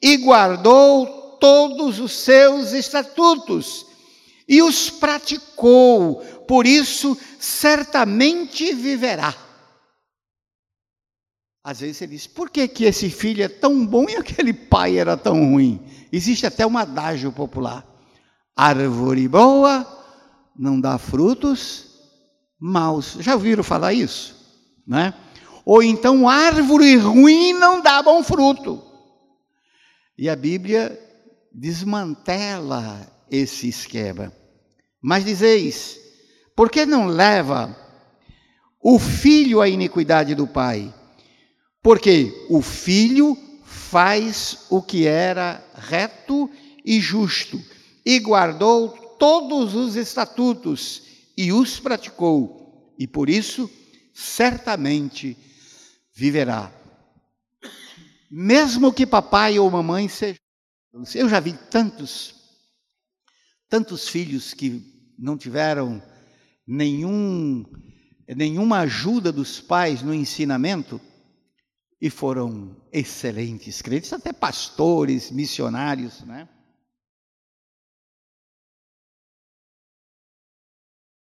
e 0.03 0.17
guardou 0.17 1.39
todos 1.41 2.01
os 2.01 2.13
seus 2.13 2.73
estatutos, 2.73 3.87
e 4.49 4.61
os 4.61 4.91
praticou, 4.91 6.17
por 6.49 6.67
isso 6.67 7.17
certamente 7.39 8.75
viverá. 8.75 9.50
Às 11.63 11.81
vezes 11.81 11.99
você 11.99 12.07
diz, 12.07 12.27
por 12.27 12.49
que, 12.49 12.67
que 12.67 12.85
esse 12.85 13.11
filho 13.11 13.43
é 13.45 13.49
tão 13.49 13.87
bom 13.87 14.07
e 14.09 14.17
aquele 14.17 14.53
pai 14.53 14.99
era 14.99 15.17
tão 15.17 15.53
ruim? 15.53 15.81
Existe 16.11 16.47
até 16.47 16.67
um 16.67 16.79
adágio 16.79 17.31
popular: 17.31 17.87
árvore 18.57 19.29
boa 19.29 19.87
não 20.57 20.81
dá 20.81 20.99
frutos 20.99 21.91
maus. 22.59 23.17
Já 23.21 23.35
ouviram 23.35 23.63
falar 23.63 23.93
isso? 23.93 24.37
Né? 24.87 25.15
Ou 25.65 25.83
então, 25.83 26.29
árvore 26.29 26.97
ruim 26.97 27.53
não 27.53 27.81
dá 27.81 28.03
bom 28.03 28.23
fruto. 28.23 28.83
E 30.19 30.29
a 30.29 30.37
Bíblia 30.37 30.99
desmantela 31.53 33.01
esse 33.31 33.69
esquema. 33.69 34.33
Mas 35.01 35.25
dizeis, 35.25 35.99
por 36.55 36.71
que 36.71 36.85
não 36.85 37.07
leva 37.07 37.75
o 38.83 38.99
filho 38.99 39.61
à 39.61 39.69
iniquidade 39.69 40.35
do 40.35 40.47
pai? 40.47 40.93
Porque 41.83 42.47
o 42.49 42.61
filho 42.61 43.37
faz 43.65 44.67
o 44.69 44.83
que 44.83 45.07
era 45.07 45.65
reto 45.75 46.51
e 46.85 47.01
justo, 47.01 47.61
e 48.05 48.19
guardou 48.19 48.91
todos 49.19 49.75
os 49.75 49.97
estatutos 49.97 51.03
e 51.37 51.53
os 51.53 51.81
praticou, 51.81 52.95
e 52.99 53.07
por 53.07 53.31
isso 53.31 53.71
certamente 54.13 55.37
viverá. 56.15 56.73
Mesmo 58.31 58.93
que 58.93 59.07
papai 59.07 59.59
ou 59.59 59.71
mamãe 59.71 60.09
sejam. 60.09 60.41
Eu 61.15 61.29
já 61.29 61.41
vi 61.41 61.55
tantos, 61.71 62.35
tantos 63.69 64.09
filhos 64.09 64.53
que 64.53 65.15
não 65.19 65.37
tiveram 65.37 66.03
nenhum, 66.67 67.65
nenhuma 68.29 68.81
ajuda 68.81 69.33
dos 69.33 69.61
pais 69.61 70.03
no 70.03 70.13
ensinamento 70.13 71.01
e 72.01 72.09
foram 72.09 72.75
excelentes 72.91 73.83
crentes, 73.83 74.13
até 74.13 74.33
pastores, 74.33 75.31
missionários, 75.31 76.23
né? 76.23 76.49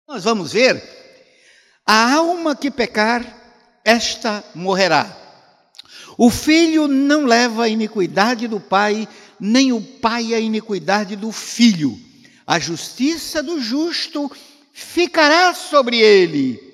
Nós 0.07 0.23
vamos 0.23 0.53
ver, 0.53 0.81
a 1.85 2.13
alma 2.15 2.55
que 2.55 2.71
pecar, 2.71 3.21
esta 3.83 4.43
morrerá. 4.55 5.15
O 6.17 6.29
filho 6.29 6.87
não 6.87 7.25
leva 7.25 7.63
a 7.63 7.69
iniquidade 7.69 8.47
do 8.47 8.59
pai, 8.59 9.07
nem 9.39 9.71
o 9.71 9.81
pai 9.81 10.33
a 10.33 10.39
iniquidade 10.39 11.15
do 11.15 11.31
filho. 11.31 11.99
A 12.47 12.57
justiça 12.57 13.43
do 13.43 13.59
justo 13.61 14.31
ficará 14.73 15.53
sobre 15.53 15.97
ele 15.97 16.68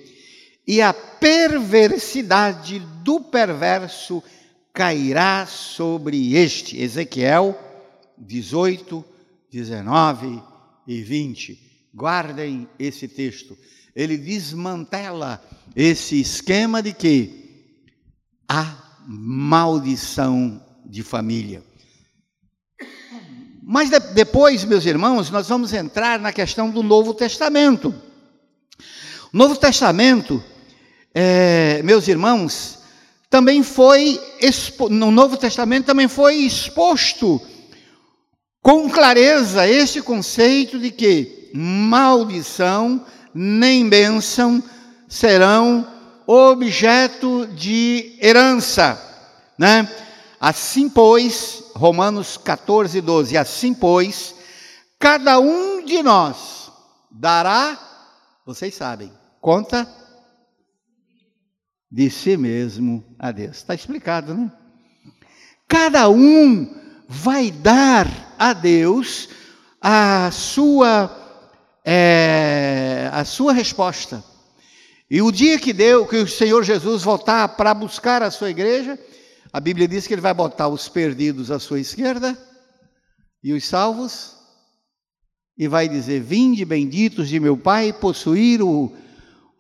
e 0.67 0.81
a 0.81 0.93
perversidade 0.93 2.79
do 3.03 3.19
perverso 3.19 4.23
cairá 4.73 5.45
sobre 5.45 6.35
este. 6.35 6.81
Ezequiel 6.81 7.57
18, 8.17 9.03
19 9.51 10.41
e 10.87 11.01
20. 11.01 11.87
Guardem 11.93 12.67
esse 12.77 13.07
texto. 13.07 13.57
Ele 13.95 14.17
desmantela 14.17 15.41
esse 15.75 16.19
esquema 16.19 16.81
de 16.81 16.93
que 16.93 17.71
a 18.47 18.75
maldição 19.07 20.61
de 20.85 21.03
família. 21.03 21.63
Mas 23.63 23.89
depois, 24.13 24.63
meus 24.63 24.85
irmãos, 24.85 25.31
nós 25.31 25.47
vamos 25.47 25.73
entrar 25.73 26.19
na 26.19 26.31
questão 26.31 26.69
do 26.69 26.83
Novo 26.83 27.13
Testamento. 27.13 27.95
O 29.33 29.37
Novo 29.37 29.55
Testamento 29.55 30.43
é, 31.17 31.81
meus 31.81 32.09
irmãos, 32.09 32.79
também 33.29 33.63
foi, 33.63 34.19
no 34.89 35.11
Novo 35.11 35.37
Testamento 35.37 35.85
também 35.85 36.09
foi 36.09 36.35
exposto 36.35 37.41
com 38.61 38.89
clareza 38.89 39.65
esse 39.65 40.01
conceito 40.01 40.77
de 40.77 40.91
que 40.91 41.51
maldição 41.53 43.05
nem 43.33 43.87
bênção 43.87 44.61
serão 45.07 45.87
objeto 46.27 47.47
de 47.47 48.17
herança, 48.21 49.01
né? 49.57 49.89
Assim, 50.37 50.89
pois, 50.89 51.63
Romanos 51.75 52.35
14, 52.35 52.99
12, 52.99 53.37
assim, 53.37 53.73
pois, 53.73 54.35
cada 54.99 55.39
um 55.39 55.85
de 55.85 56.03
nós 56.03 56.69
dará, 57.09 57.79
vocês 58.45 58.75
sabem, 58.75 59.13
conta 59.39 59.87
de 61.95 62.09
si 62.09 62.35
mesmo 62.35 63.01
a 63.17 63.31
Deus. 63.31 63.55
Está 63.55 63.73
explicado, 63.73 64.33
né? 64.33 64.51
Cada 65.65 66.09
um 66.09 66.69
vai 67.07 67.49
dar 67.49 68.35
a 68.37 68.51
Deus 68.51 69.29
a 69.79 70.29
sua, 70.29 71.09
é, 71.85 73.09
a 73.13 73.23
sua 73.23 73.53
resposta. 73.53 74.21
E 75.09 75.21
o 75.21 75.31
dia 75.31 75.57
que 75.57 75.71
deu, 75.71 76.05
que 76.05 76.17
o 76.17 76.27
Senhor 76.27 76.65
Jesus 76.65 77.01
voltar 77.01 77.47
para 77.55 77.73
buscar 77.73 78.21
a 78.21 78.29
sua 78.29 78.49
igreja, 78.49 78.99
a 79.53 79.61
Bíblia 79.61 79.87
diz 79.87 80.05
que 80.05 80.13
ele 80.13 80.21
vai 80.21 80.33
botar 80.33 80.67
os 80.67 80.89
perdidos 80.89 81.49
à 81.49 81.59
sua 81.59 81.79
esquerda 81.79 82.37
e 83.41 83.53
os 83.53 83.63
salvos, 83.63 84.35
e 85.57 85.65
vai 85.65 85.87
dizer: 85.87 86.19
Vinde, 86.19 86.65
benditos 86.65 87.29
de 87.29 87.39
meu 87.39 87.55
Pai, 87.55 87.93
possuir 87.93 88.61
o 88.61 88.93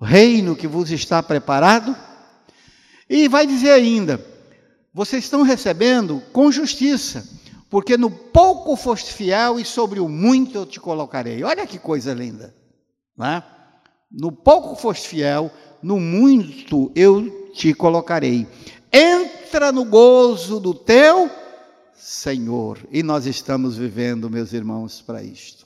reino 0.01 0.53
que 0.53 0.67
vos 0.67 0.91
está 0.91 1.23
preparado. 1.23 1.95
E 3.09 3.27
vai 3.27 3.45
dizer 3.45 3.71
ainda: 3.71 4.23
vocês 4.93 5.23
estão 5.23 5.43
recebendo 5.43 6.21
com 6.31 6.51
justiça, 6.51 7.27
porque 7.69 7.97
no 7.97 8.09
pouco 8.09 8.75
foste 8.75 9.13
fiel 9.13 9.59
e 9.59 9.65
sobre 9.65 9.99
o 9.99 10.07
muito 10.07 10.55
eu 10.55 10.65
te 10.65 10.79
colocarei. 10.79 11.43
Olha 11.43 11.67
que 11.67 11.77
coisa 11.77 12.13
linda, 12.13 12.55
né? 13.17 13.43
No 14.11 14.31
pouco 14.31 14.75
foste 14.75 15.07
fiel, 15.07 15.51
no 15.81 15.99
muito 15.99 16.91
eu 16.95 17.51
te 17.53 17.73
colocarei. 17.73 18.47
Entra 18.91 19.71
no 19.71 19.83
gozo 19.83 20.59
do 20.59 20.73
teu 20.73 21.29
Senhor. 21.95 22.79
E 22.91 23.01
nós 23.01 23.25
estamos 23.25 23.77
vivendo, 23.77 24.29
meus 24.29 24.53
irmãos, 24.53 25.01
para 25.01 25.23
isto. 25.23 25.65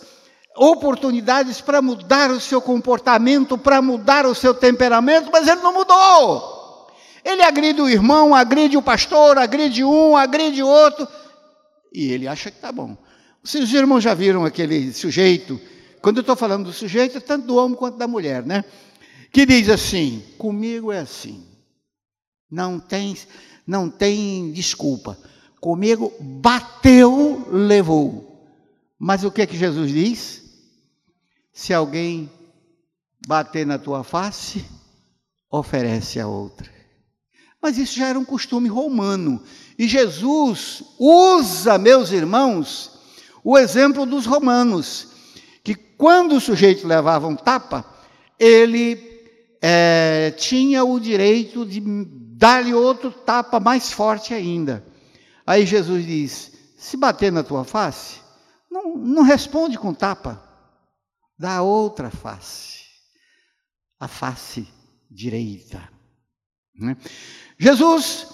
oportunidades 0.55 1.61
para 1.61 1.81
mudar 1.81 2.29
o 2.31 2.39
seu 2.39 2.61
comportamento, 2.61 3.57
para 3.57 3.81
mudar 3.81 4.25
o 4.25 4.35
seu 4.35 4.53
temperamento, 4.53 5.29
mas 5.31 5.47
ele 5.47 5.61
não 5.61 5.73
mudou. 5.73 6.87
Ele 7.23 7.43
agride 7.43 7.81
o 7.81 7.89
irmão, 7.89 8.33
agride 8.33 8.77
o 8.77 8.81
pastor, 8.81 9.37
agride 9.37 9.83
um, 9.83 10.17
agride 10.17 10.63
outro, 10.63 11.07
e 11.93 12.11
ele 12.11 12.27
acha 12.27 12.49
que 12.49 12.57
está 12.57 12.71
bom. 12.71 12.97
Os 13.43 13.73
irmãos 13.73 14.01
já 14.01 14.13
viram 14.13 14.45
aquele 14.45 14.91
sujeito, 14.93 15.59
quando 16.01 16.17
eu 16.17 16.21
estou 16.21 16.35
falando 16.35 16.65
do 16.65 16.73
sujeito, 16.73 17.17
é 17.17 17.21
tanto 17.21 17.47
do 17.47 17.55
homem 17.55 17.77
quanto 17.77 17.97
da 17.97 18.07
mulher, 18.07 18.45
né? 18.45 18.65
Que 19.31 19.45
diz 19.45 19.69
assim: 19.69 20.23
comigo 20.37 20.91
é 20.91 20.99
assim, 20.99 21.45
não 22.49 22.79
tem, 22.79 23.15
não 23.65 23.89
tem 23.89 24.51
desculpa. 24.51 25.17
Comigo 25.59 26.11
bateu, 26.19 27.47
levou. 27.51 28.31
Mas 28.97 29.23
o 29.23 29.31
que 29.31 29.43
é 29.43 29.45
que 29.45 29.57
Jesus 29.57 29.91
diz? 29.91 30.40
Se 31.61 31.75
alguém 31.75 32.27
bater 33.27 33.67
na 33.67 33.77
tua 33.77 34.03
face, 34.03 34.65
oferece 35.47 36.19
a 36.19 36.27
outra. 36.27 36.67
Mas 37.61 37.77
isso 37.77 37.97
já 37.97 38.07
era 38.07 38.17
um 38.17 38.25
costume 38.25 38.67
romano. 38.67 39.39
E 39.77 39.87
Jesus 39.87 40.81
usa, 40.97 41.77
meus 41.77 42.11
irmãos, 42.11 42.97
o 43.43 43.59
exemplo 43.59 44.07
dos 44.07 44.25
romanos, 44.25 45.09
que 45.63 45.75
quando 45.75 46.35
o 46.35 46.41
sujeito 46.41 46.87
levava 46.87 47.27
um 47.27 47.35
tapa, 47.35 47.85
ele 48.39 48.99
é, 49.61 50.33
tinha 50.35 50.83
o 50.83 50.99
direito 50.99 51.63
de 51.63 51.79
dar-lhe 51.79 52.73
outro 52.73 53.11
tapa 53.11 53.59
mais 53.59 53.91
forte 53.91 54.33
ainda. 54.33 54.83
Aí 55.45 55.63
Jesus 55.67 56.07
diz: 56.07 56.53
se 56.75 56.97
bater 56.97 57.31
na 57.31 57.43
tua 57.43 57.63
face, 57.63 58.19
não, 58.67 58.97
não 58.97 59.21
responde 59.21 59.77
com 59.77 59.93
tapa 59.93 60.49
da 61.41 61.63
outra 61.63 62.11
face, 62.11 62.81
a 63.99 64.07
face 64.07 64.67
direita. 65.09 65.81
Né? 66.79 66.95
Jesus 67.57 68.27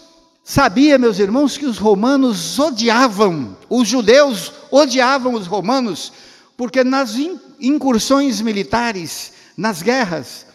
sabia, 0.43 0.98
meus 0.98 1.17
irmãos, 1.17 1.58
que 1.58 1.65
os 1.65 1.78
romanos 1.78 2.60
odiavam, 2.60 3.58
os 3.70 3.88
judeus 3.88 4.52
odiavam 4.70 5.36
os 5.36 5.48
romanos, 5.48 6.12
porque 6.58 6.84
nas 6.84 7.15
incursões 7.62 8.41
militares, 8.41 9.32
nas 9.56 9.82
guerras, 9.82 10.46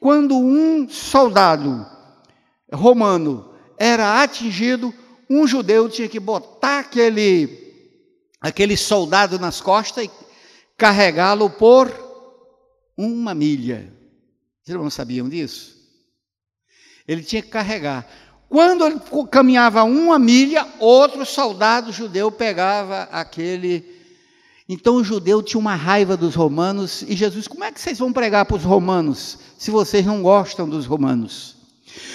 quando 0.00 0.34
um 0.34 0.88
soldado 0.88 1.86
romano 2.72 3.52
era 3.78 4.22
atingido, 4.22 4.94
um 5.28 5.46
judeu 5.46 5.90
tinha 5.90 6.08
que 6.08 6.18
botar 6.18 6.78
aquele, 6.78 8.00
aquele 8.40 8.78
soldado 8.78 9.38
nas 9.38 9.60
costas 9.60 10.06
e 10.06 10.21
carregá-lo 10.82 11.48
por 11.48 11.92
uma 12.98 13.36
milha. 13.36 13.88
Vocês 14.60 14.76
não 14.76 14.90
sabiam 14.90 15.28
disso? 15.28 15.76
Ele 17.06 17.22
tinha 17.22 17.40
que 17.40 17.46
carregar. 17.46 18.04
Quando 18.48 18.84
ele 18.84 19.00
caminhava 19.30 19.84
uma 19.84 20.18
milha, 20.18 20.66
outro 20.80 21.24
soldado 21.24 21.92
judeu 21.92 22.32
pegava 22.32 23.02
aquele. 23.12 23.84
Então 24.68 24.96
o 24.96 25.04
judeu 25.04 25.40
tinha 25.40 25.60
uma 25.60 25.76
raiva 25.76 26.16
dos 26.16 26.34
romanos. 26.34 27.02
E 27.02 27.14
Jesus, 27.14 27.46
como 27.46 27.62
é 27.62 27.70
que 27.70 27.80
vocês 27.80 28.00
vão 28.00 28.12
pregar 28.12 28.44
para 28.44 28.56
os 28.56 28.64
romanos 28.64 29.38
se 29.56 29.70
vocês 29.70 30.04
não 30.04 30.20
gostam 30.20 30.68
dos 30.68 30.84
romanos? 30.84 31.61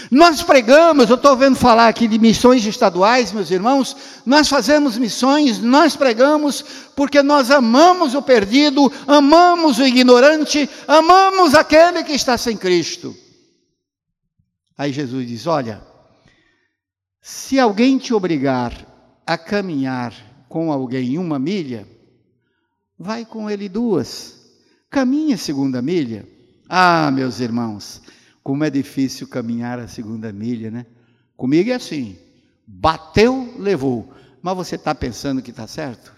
Nós 0.09 0.41
pregamos, 0.41 1.09
eu 1.09 1.15
estou 1.15 1.35
vendo 1.35 1.55
falar 1.55 1.87
aqui 1.87 2.07
de 2.07 2.17
missões 2.17 2.65
estaduais, 2.65 3.31
meus 3.31 3.51
irmãos, 3.51 3.95
nós 4.25 4.47
fazemos 4.47 4.97
missões, 4.97 5.59
nós 5.59 5.95
pregamos 5.95 6.63
porque 6.95 7.21
nós 7.21 7.51
amamos 7.51 8.15
o 8.15 8.21
perdido, 8.21 8.91
amamos 9.05 9.79
o 9.79 9.85
ignorante, 9.85 10.69
amamos 10.87 11.53
aquele 11.53 12.03
que 12.03 12.13
está 12.13 12.37
sem 12.37 12.55
Cristo. 12.55 13.15
Aí 14.77 14.93
Jesus 14.93 15.27
diz: 15.27 15.45
Olha, 15.45 15.81
se 17.21 17.59
alguém 17.59 17.97
te 17.97 18.13
obrigar 18.13 18.73
a 19.25 19.37
caminhar 19.37 20.13
com 20.47 20.71
alguém 20.71 21.17
uma 21.17 21.37
milha, 21.37 21.85
vai 22.97 23.25
com 23.25 23.49
ele 23.49 23.67
duas, 23.67 24.39
caminha 24.89 25.35
segunda 25.35 25.81
milha. 25.81 26.25
Ah, 26.69 27.11
meus 27.11 27.39
irmãos, 27.39 28.01
como 28.47 28.63
é 28.63 28.69
difícil 28.69 29.27
caminhar 29.27 29.77
a 29.77 29.89
segunda 29.89 30.31
milha, 30.31 30.71
né? 30.71 30.85
Comigo 31.35 31.69
é 31.69 31.73
assim: 31.73 32.17
bateu, 32.65 33.53
levou. 33.59 34.13
Mas 34.41 34.55
você 34.55 34.75
está 34.75 34.95
pensando 34.95 35.41
que 35.41 35.51
está 35.51 35.67
certo? 35.67 36.13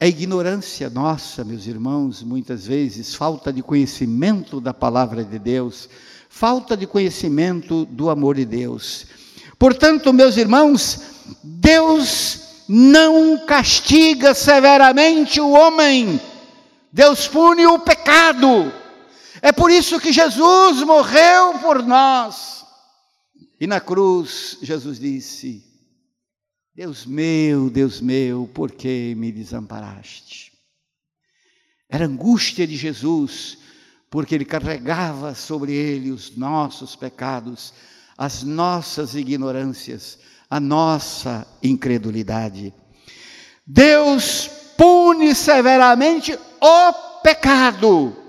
É 0.00 0.08
ignorância 0.08 0.88
nossa, 0.88 1.44
meus 1.44 1.66
irmãos, 1.66 2.22
muitas 2.22 2.66
vezes, 2.66 3.14
falta 3.14 3.52
de 3.52 3.62
conhecimento 3.62 4.58
da 4.58 4.72
palavra 4.72 5.22
de 5.22 5.38
Deus, 5.38 5.86
falta 6.30 6.78
de 6.78 6.86
conhecimento 6.86 7.84
do 7.84 8.08
amor 8.08 8.36
de 8.36 8.46
Deus. 8.46 9.04
Portanto, 9.58 10.14
meus 10.14 10.38
irmãos, 10.38 10.98
Deus 11.44 12.64
não 12.66 13.36
castiga 13.44 14.32
severamente 14.32 15.42
o 15.42 15.50
homem, 15.50 16.18
Deus 16.90 17.28
pune 17.28 17.66
o 17.66 17.78
pecado. 17.80 18.80
É 19.44 19.50
por 19.50 19.72
isso 19.72 19.98
que 19.98 20.12
Jesus 20.12 20.84
morreu 20.84 21.58
por 21.58 21.82
nós. 21.82 22.64
E 23.60 23.66
na 23.66 23.80
cruz, 23.80 24.56
Jesus 24.62 25.00
disse: 25.00 25.64
Deus 26.72 27.04
meu, 27.04 27.68
Deus 27.68 28.00
meu, 28.00 28.48
por 28.54 28.70
que 28.70 29.16
me 29.16 29.32
desamparaste? 29.32 30.52
Era 31.90 32.06
angústia 32.06 32.68
de 32.68 32.76
Jesus, 32.76 33.58
porque 34.08 34.36
ele 34.36 34.44
carregava 34.44 35.34
sobre 35.34 35.72
ele 35.72 36.12
os 36.12 36.36
nossos 36.36 36.94
pecados, 36.94 37.74
as 38.16 38.44
nossas 38.44 39.16
ignorâncias, 39.16 40.20
a 40.48 40.60
nossa 40.60 41.44
incredulidade. 41.60 42.72
Deus 43.66 44.48
pune 44.78 45.34
severamente 45.34 46.38
o 46.60 46.92
pecado 47.22 48.21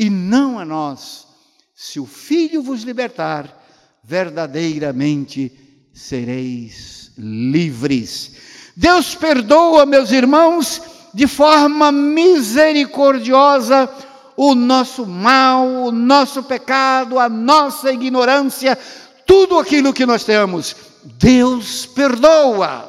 e 0.00 0.08
não 0.08 0.58
a 0.58 0.64
nós. 0.64 1.26
Se 1.74 2.00
o 2.00 2.06
Filho 2.06 2.62
vos 2.62 2.84
libertar, 2.84 3.54
verdadeiramente 4.02 5.52
sereis 5.92 7.12
livres. 7.18 8.36
Deus 8.74 9.14
perdoa, 9.14 9.84
meus 9.84 10.10
irmãos, 10.10 10.80
de 11.12 11.26
forma 11.26 11.92
misericordiosa 11.92 13.90
o 14.38 14.54
nosso 14.54 15.04
mal, 15.04 15.66
o 15.66 15.92
nosso 15.92 16.42
pecado, 16.44 17.18
a 17.18 17.28
nossa 17.28 17.92
ignorância, 17.92 18.78
tudo 19.26 19.58
aquilo 19.58 19.92
que 19.92 20.06
nós 20.06 20.24
temos. 20.24 20.74
Deus 21.04 21.84
perdoa, 21.84 22.88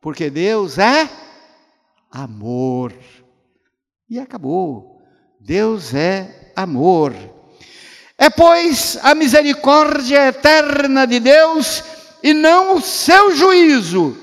porque 0.00 0.30
Deus 0.30 0.78
é 0.78 1.06
amor. 2.10 2.94
E 4.08 4.18
acabou. 4.18 4.93
Deus 5.46 5.92
é 5.92 6.52
amor. 6.56 7.14
É, 8.16 8.30
pois, 8.30 8.96
a 9.02 9.14
misericórdia 9.14 10.28
eterna 10.28 11.06
de 11.06 11.20
Deus 11.20 11.84
e 12.22 12.32
não 12.32 12.76
o 12.76 12.80
seu 12.80 13.36
juízo 13.36 14.16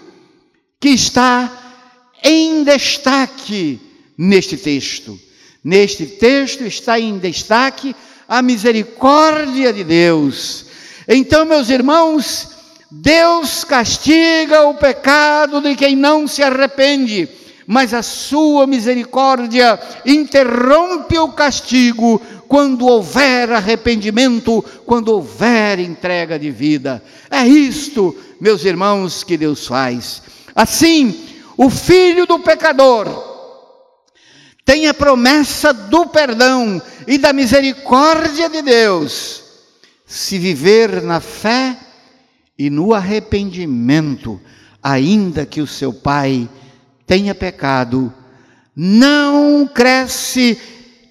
que 0.79 0.89
está 0.89 1.75
em 2.23 2.63
destaque 2.63 3.79
neste 4.17 4.57
texto. 4.57 5.19
Neste 5.63 6.07
texto 6.07 6.63
está 6.63 6.99
em 6.99 7.19
destaque 7.19 7.95
a 8.27 8.41
misericórdia 8.41 9.71
de 9.71 9.83
Deus. 9.83 10.65
Então, 11.07 11.45
meus 11.45 11.69
irmãos, 11.69 12.49
Deus 12.89 13.63
castiga 13.63 14.63
o 14.63 14.73
pecado 14.73 15.61
de 15.61 15.75
quem 15.75 15.95
não 15.95 16.27
se 16.27 16.41
arrepende 16.41 17.29
mas 17.71 17.93
a 17.93 18.03
sua 18.03 18.67
misericórdia 18.67 19.79
interrompe 20.05 21.17
o 21.17 21.31
castigo 21.31 22.21
quando 22.45 22.85
houver 22.85 23.49
arrependimento, 23.49 24.61
quando 24.85 25.07
houver 25.07 25.79
entrega 25.79 26.37
de 26.37 26.51
vida. 26.51 27.01
É 27.29 27.47
isto, 27.47 28.13
meus 28.41 28.65
irmãos, 28.65 29.23
que 29.23 29.37
Deus 29.37 29.65
faz. 29.65 30.21
Assim, 30.53 31.17
o 31.55 31.69
filho 31.69 32.25
do 32.25 32.39
pecador 32.39 33.07
tem 34.65 34.89
a 34.89 34.93
promessa 34.93 35.71
do 35.71 36.07
perdão 36.07 36.81
e 37.07 37.17
da 37.17 37.31
misericórdia 37.31 38.49
de 38.49 38.61
Deus, 38.61 39.43
se 40.05 40.37
viver 40.37 41.01
na 41.01 41.21
fé 41.21 41.77
e 42.59 42.69
no 42.69 42.93
arrependimento, 42.93 44.41
ainda 44.83 45.45
que 45.45 45.61
o 45.61 45.67
seu 45.67 45.93
pai 45.93 46.49
tenha 47.11 47.35
pecado, 47.35 48.13
não 48.73 49.67
cresce 49.67 50.57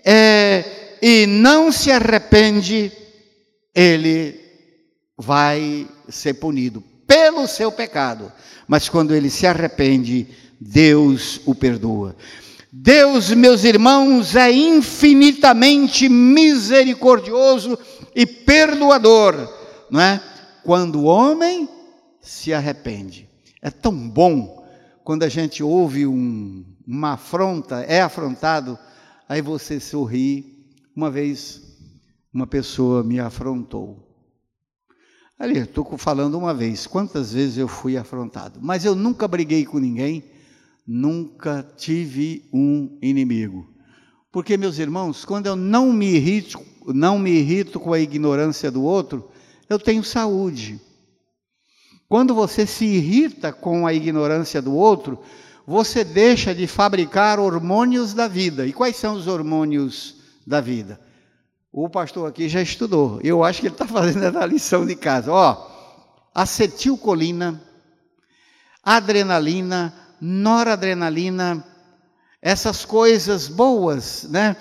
é, 0.02 0.96
e 1.02 1.26
não 1.26 1.70
se 1.70 1.92
arrepende, 1.92 2.90
ele 3.74 4.40
vai 5.14 5.86
ser 6.08 6.32
punido 6.32 6.82
pelo 7.06 7.46
seu 7.46 7.70
pecado. 7.70 8.32
Mas 8.66 8.88
quando 8.88 9.14
ele 9.14 9.28
se 9.28 9.46
arrepende, 9.46 10.26
Deus 10.58 11.38
o 11.44 11.54
perdoa. 11.54 12.16
Deus, 12.72 13.28
meus 13.34 13.64
irmãos, 13.64 14.34
é 14.34 14.50
infinitamente 14.50 16.08
misericordioso 16.08 17.78
e 18.16 18.24
perdoador, 18.24 19.34
não 19.90 20.00
é? 20.00 20.18
Quando 20.64 21.00
o 21.00 21.04
homem 21.04 21.68
se 22.22 22.54
arrepende. 22.54 23.28
É 23.60 23.70
tão 23.70 23.92
bom 23.92 24.59
quando 25.10 25.24
a 25.24 25.28
gente 25.28 25.60
ouve 25.60 26.06
um, 26.06 26.64
uma 26.86 27.14
afronta, 27.14 27.80
é 27.80 28.00
afrontado, 28.00 28.78
aí 29.28 29.42
você 29.42 29.80
sorri. 29.80 30.64
Uma 30.94 31.10
vez, 31.10 31.60
uma 32.32 32.46
pessoa 32.46 33.02
me 33.02 33.18
afrontou. 33.18 34.08
Ali, 35.36 35.58
estou 35.58 35.98
falando 35.98 36.38
uma 36.38 36.54
vez, 36.54 36.86
quantas 36.86 37.32
vezes 37.32 37.58
eu 37.58 37.66
fui 37.66 37.96
afrontado, 37.96 38.60
mas 38.62 38.84
eu 38.84 38.94
nunca 38.94 39.26
briguei 39.26 39.64
com 39.64 39.80
ninguém 39.80 40.22
nunca 40.86 41.68
tive 41.76 42.48
um 42.52 42.96
inimigo. 43.02 43.68
Porque, 44.30 44.56
meus 44.56 44.78
irmãos, 44.78 45.24
quando 45.24 45.48
eu 45.48 45.56
não 45.56 45.92
me 45.92 46.14
irrito, 46.14 46.60
não 46.86 47.18
me 47.18 47.32
irrito 47.32 47.80
com 47.80 47.92
a 47.92 47.98
ignorância 47.98 48.70
do 48.70 48.84
outro, 48.84 49.28
eu 49.68 49.76
tenho 49.76 50.04
saúde. 50.04 50.80
Quando 52.10 52.34
você 52.34 52.66
se 52.66 52.84
irrita 52.84 53.52
com 53.52 53.86
a 53.86 53.94
ignorância 53.94 54.60
do 54.60 54.74
outro, 54.74 55.16
você 55.64 56.02
deixa 56.02 56.52
de 56.52 56.66
fabricar 56.66 57.38
hormônios 57.38 58.12
da 58.12 58.26
vida. 58.26 58.66
E 58.66 58.72
quais 58.72 58.96
são 58.96 59.14
os 59.14 59.28
hormônios 59.28 60.16
da 60.44 60.60
vida? 60.60 61.00
O 61.72 61.88
pastor 61.88 62.28
aqui 62.28 62.48
já 62.48 62.60
estudou. 62.60 63.20
Eu 63.22 63.44
acho 63.44 63.60
que 63.60 63.68
ele 63.68 63.74
está 63.74 63.86
fazendo 63.86 64.36
a 64.36 64.44
lição 64.44 64.84
de 64.84 64.96
casa. 64.96 65.30
Ó, 65.30 65.70
acetilcolina, 66.34 67.62
adrenalina, 68.82 69.94
noradrenalina, 70.20 71.64
essas 72.42 72.84
coisas 72.84 73.46
boas, 73.46 74.24
né? 74.24 74.56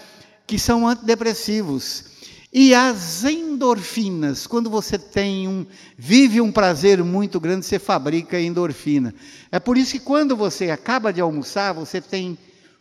Que 0.45 0.59
são 0.59 0.87
antidepressivos. 0.87 2.08
E 2.51 2.73
as 2.73 3.23
endorfinas, 3.23 4.47
quando 4.47 4.69
você 4.69 4.97
tem 4.97 5.47
um, 5.47 5.65
vive 5.95 6.41
um 6.41 6.51
prazer 6.51 7.03
muito 7.03 7.39
grande, 7.39 7.65
você 7.65 7.77
fabrica 7.77 8.39
endorfina. 8.39 9.13
É 9.51 9.59
por 9.59 9.77
isso 9.77 9.91
que 9.91 9.99
quando 9.99 10.35
você 10.35 10.71
acaba 10.71 11.13
de 11.13 11.21
almoçar, 11.21 11.73
você 11.73 12.01
tem 12.01 12.37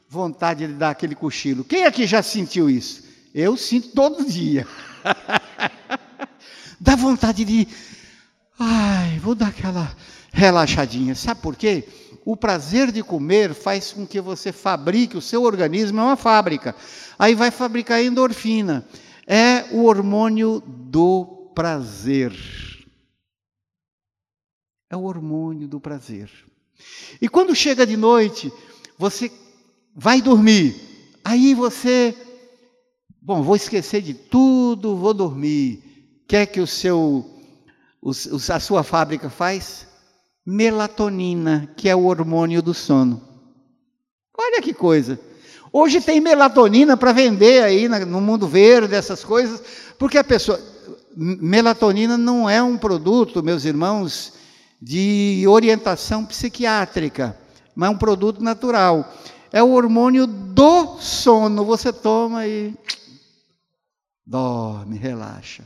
vontade 0.09 0.67
de 0.67 0.73
dar 0.73 0.91
aquele 0.91 1.15
cochilo. 1.15 1.65
Quem 1.65 1.85
aqui 1.85 2.07
já 2.07 2.23
sentiu 2.23 2.71
isso? 2.71 3.05
Eu 3.35 3.57
sinto 3.59 3.89
todo 3.89 4.25
dia. 4.25 4.67
Dá 6.81 6.97
vontade 6.97 7.45
de, 7.45 7.69
ai, 8.59 9.19
vou 9.19 9.35
dar 9.35 9.49
aquela 9.49 9.95
relaxadinha. 10.33 11.15
Sabe 11.15 11.43
por 11.43 11.57
quê? 11.57 11.85
o 12.31 12.37
prazer 12.37 12.93
de 12.93 13.03
comer 13.03 13.55
faz 13.55 13.91
com 13.91 14.07
que 14.07 14.21
você 14.21 14.53
fabrique, 14.53 15.17
o 15.17 15.23
seu 15.23 15.45
organismo 15.45 15.99
é 15.99 16.03
uma 16.03 16.17
fábrica. 16.17 16.77
Aí 17.19 17.35
vai 17.35 17.51
fabricar 17.51 18.05
endorfina. 18.05 18.85
É 19.29 19.65
o 19.75 19.85
hormônio 19.85 20.61
do 20.67 21.53
prazer. 21.55 22.33
É 24.89 24.97
o 24.97 25.03
hormônio 25.03 25.69
do 25.69 25.79
prazer. 25.79 26.31
E 27.21 27.29
quando 27.29 27.55
chega 27.55 27.87
de 27.87 27.97
noite, 27.97 28.51
você 28.97 29.31
vai 29.95 30.23
dormir. 30.23 30.75
Aí 31.23 31.53
você, 31.53 32.17
bom, 33.21 33.43
vou 33.43 33.57
esquecer 33.57 34.01
de 34.01 34.15
tudo, 34.15 34.97
vou 34.97 35.13
dormir. 35.13 36.23
Quer 36.27 36.47
que 36.47 36.61
o 36.61 36.67
seu, 36.67 37.25
a 38.51 38.61
sua 38.61 38.83
fábrica 38.83 39.29
faz? 39.29 39.89
melatonina, 40.51 41.71
que 41.77 41.91
é 41.91 41.95
o 41.95 42.07
hormônio 42.07 42.63
do 42.63 42.73
sono. 42.73 43.23
Olha 44.35 44.63
que 44.63 44.73
coisa. 44.73 45.21
Hoje 45.73 46.01
tem 46.01 46.21
melatonina 46.21 46.97
para 46.97 47.13
vender 47.13 47.63
aí 47.63 47.89
no 47.89 48.21
mundo 48.21 48.47
verde, 48.47 48.95
essas 48.95 49.25
coisas, 49.25 49.63
porque 49.99 50.19
a 50.19 50.25
pessoa. 50.25 50.61
Melatonina 51.21 52.17
não 52.17 52.49
é 52.49 52.63
um 52.63 52.79
produto, 52.79 53.43
meus 53.43 53.65
irmãos, 53.65 54.35
de 54.81 55.45
orientação 55.49 56.25
psiquiátrica, 56.25 57.37
mas 57.75 57.89
é 57.89 57.93
um 57.93 57.99
produto 57.99 58.43
natural. 58.43 59.13
É 59.53 59.63
o 59.63 59.73
hormônio 59.73 60.27
do 60.27 60.99
sono. 61.01 61.65
Você 61.65 61.93
toma 61.93 62.47
e 62.47 62.73
dorme, 64.25 64.97
relaxa. 64.97 65.65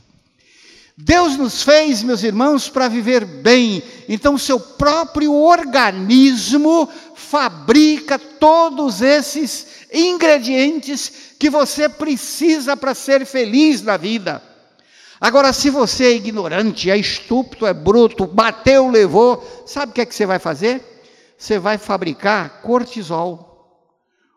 Deus 0.95 1.37
nos 1.37 1.63
fez, 1.63 2.03
meus 2.03 2.21
irmãos, 2.21 2.69
para 2.69 2.87
viver 2.87 3.25
bem. 3.25 3.81
Então, 4.07 4.37
seu 4.37 4.59
próprio 4.59 5.33
organismo 5.33 6.87
fabrica 7.15 8.19
todos 8.19 9.01
esses 9.01 9.87
ingredientes 9.91 11.11
que 11.39 11.49
você 11.49 11.89
precisa 11.89 12.77
para 12.77 12.93
ser 12.93 13.25
feliz 13.25 13.81
na 13.81 13.97
vida. 13.97 14.41
Agora, 15.19 15.51
se 15.51 15.69
você 15.69 16.05
é 16.05 16.15
ignorante, 16.15 16.91
é 16.91 16.97
estúpido, 16.97 17.65
é 17.65 17.73
bruto, 17.73 18.27
bateu, 18.27 18.89
levou, 18.89 19.63
sabe 19.65 19.91
o 19.91 19.95
que 19.95 20.01
é 20.01 20.05
que 20.05 20.13
você 20.13 20.25
vai 20.25 20.37
fazer? 20.37 20.83
Você 21.37 21.57
vai 21.57 21.77
fabricar 21.77 22.61
cortisol. 22.61 23.52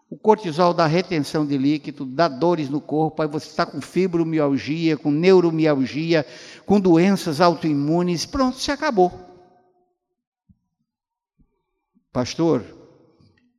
O 0.08 0.16
cortisol 0.16 0.72
dá 0.72 0.86
retenção 0.86 1.44
de 1.44 1.58
líquido, 1.58 2.06
dá 2.06 2.28
dores 2.28 2.68
no 2.68 2.80
corpo, 2.80 3.22
aí 3.22 3.28
você 3.28 3.48
está 3.48 3.66
com 3.66 3.80
fibromialgia, 3.80 4.96
com 4.96 5.10
neuromialgia, 5.10 6.24
com 6.64 6.78
doenças 6.80 7.40
autoimunes, 7.40 8.24
pronto, 8.24 8.56
se 8.58 8.70
acabou. 8.70 9.12
Pastor, 12.12 12.64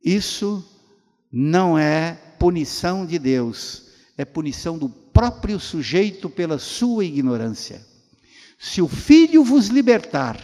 isso 0.02 0.64
não 1.30 1.78
é 1.78 2.14
punição 2.38 3.04
de 3.04 3.18
Deus, 3.18 3.90
é 4.16 4.24
punição 4.24 4.78
do 4.78 4.88
próprio 4.88 5.60
sujeito 5.60 6.30
pela 6.30 6.58
sua 6.58 7.04
ignorância. 7.04 7.86
Se 8.58 8.80
o 8.80 8.88
Filho 8.88 9.44
vos 9.44 9.68
libertar, 9.68 10.38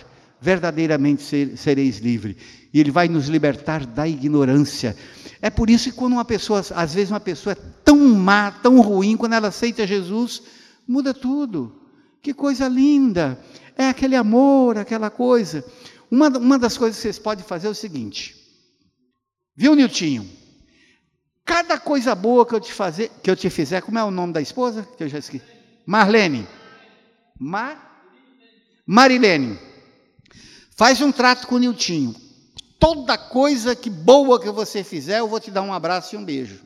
verdadeiramente 0.45 1.57
sereis 1.57 1.99
livres. 1.99 2.37
E 2.73 2.79
Ele 2.79 2.91
vai 2.91 3.09
nos 3.09 3.29
libertar 3.29 3.87
da 3.87 4.07
ignorância. 4.07 4.95
É 5.41 5.49
por 5.49 5.71
isso 5.71 5.91
que 5.91 5.97
quando 5.97 6.13
uma 6.13 6.25
pessoa, 6.25 6.63
às 6.75 6.93
vezes 6.93 7.11
uma 7.11 7.21
pessoa 7.21 7.55
é 7.55 7.59
tão 7.83 7.99
má, 8.11 8.51
tão 8.51 8.81
ruim, 8.83 9.17
quando 9.17 9.33
ela 9.33 9.49
aceita 9.49 9.87
Jesus, 9.87 10.43
muda 10.87 11.15
tudo. 11.15 11.81
Que 12.21 12.35
coisa 12.35 12.69
linda! 12.69 13.39
É 13.77 13.89
aquele 13.89 14.17
amor, 14.17 14.77
aquela 14.77 15.09
coisa. 15.11 15.65
Uma, 16.11 16.29
uma 16.29 16.59
das 16.59 16.77
coisas 16.77 16.97
que 16.97 17.03
vocês 17.03 17.19
podem 17.19 17.45
fazer 17.45 17.69
é 17.69 17.71
o 17.71 17.75
seguinte. 17.75 18.37
Viu, 19.57 19.75
Niltinho? 19.75 20.29
Cada 21.45 21.79
coisa 21.79 22.15
boa 22.15 22.45
que 22.47 22.55
eu 22.55 22.61
te 22.61 22.73
fazer, 22.73 23.11
que 23.23 23.31
eu 23.31 23.37
te 23.37 23.49
fizer, 23.49 23.81
como 23.81 23.99
é 23.99 24.05
o 24.05 24.11
nome 24.11 24.33
da 24.33 24.41
esposa? 24.43 24.87
Que 24.97 25.05
eu 25.05 25.09
já 25.09 25.19
esqueci. 25.19 25.45
Marlene. 25.87 26.47
Mar... 27.39 27.93
Marilene. 28.87 29.59
Faz 30.77 31.01
um 31.01 31.13
trato 31.13 31.47
com 31.47 31.55
o 31.55 31.59
Niltinho. 31.59 32.15
Toda 32.81 33.17
coisa 33.17 33.77
que 33.77 33.89
boa 33.89 34.41
que 34.41 34.51
você 34.51 34.83
fizer, 34.83 35.21
eu 35.21 35.29
vou 35.29 35.39
te 35.39 35.51
dar 35.51 35.63
um 35.63 35.73
abraço 35.73 36.15
e 36.15 36.19
um 36.19 36.25
beijo. 36.25 36.61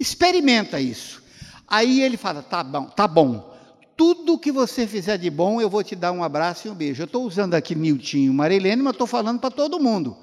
Experimenta 0.00 0.80
isso. 0.80 1.22
Aí 1.66 2.00
ele 2.00 2.16
fala: 2.16 2.42
tá 2.42 2.64
bom, 2.64 2.84
tá 2.86 3.06
bom. 3.06 3.54
Tudo 3.96 4.38
que 4.38 4.50
você 4.50 4.86
fizer 4.86 5.18
de 5.18 5.28
bom, 5.28 5.60
eu 5.60 5.68
vou 5.68 5.82
te 5.82 5.94
dar 5.94 6.12
um 6.12 6.24
abraço 6.24 6.66
e 6.66 6.70
um 6.70 6.74
beijo. 6.74 7.02
Eu 7.02 7.06
estou 7.06 7.24
usando 7.24 7.54
aqui 7.54 7.74
Niltinho, 7.74 8.32
Marilene, 8.32 8.82
mas 8.82 8.92
estou 8.92 9.06
falando 9.06 9.40
para 9.40 9.50
todo 9.50 9.80
mundo. 9.80 10.16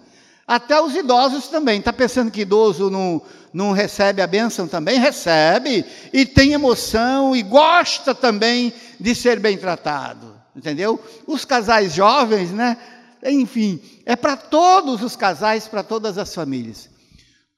Até 0.47 0.81
os 0.81 0.95
idosos 0.95 1.49
também. 1.49 1.79
Está 1.79 1.91
pensando 1.93 2.31
que 2.31 2.41
idoso 2.41 2.89
não, 2.89 3.21
não 3.53 3.73
recebe 3.73 4.21
a 4.21 4.27
bênção 4.27 4.67
também? 4.67 4.99
Recebe. 4.99 5.85
E 6.13 6.25
tem 6.25 6.53
emoção 6.53 7.35
e 7.35 7.43
gosta 7.43 8.15
também 8.15 8.73
de 8.99 9.13
ser 9.13 9.39
bem 9.39 9.57
tratado 9.57 10.34
entendeu? 10.55 10.99
Os 11.27 11.45
casais 11.45 11.93
jovens, 11.93 12.51
né? 12.51 12.77
Enfim, 13.23 13.81
é 14.05 14.15
para 14.15 14.37
todos 14.37 15.01
os 15.01 15.15
casais, 15.15 15.67
para 15.67 15.83
todas 15.83 16.17
as 16.17 16.33
famílias. 16.33 16.89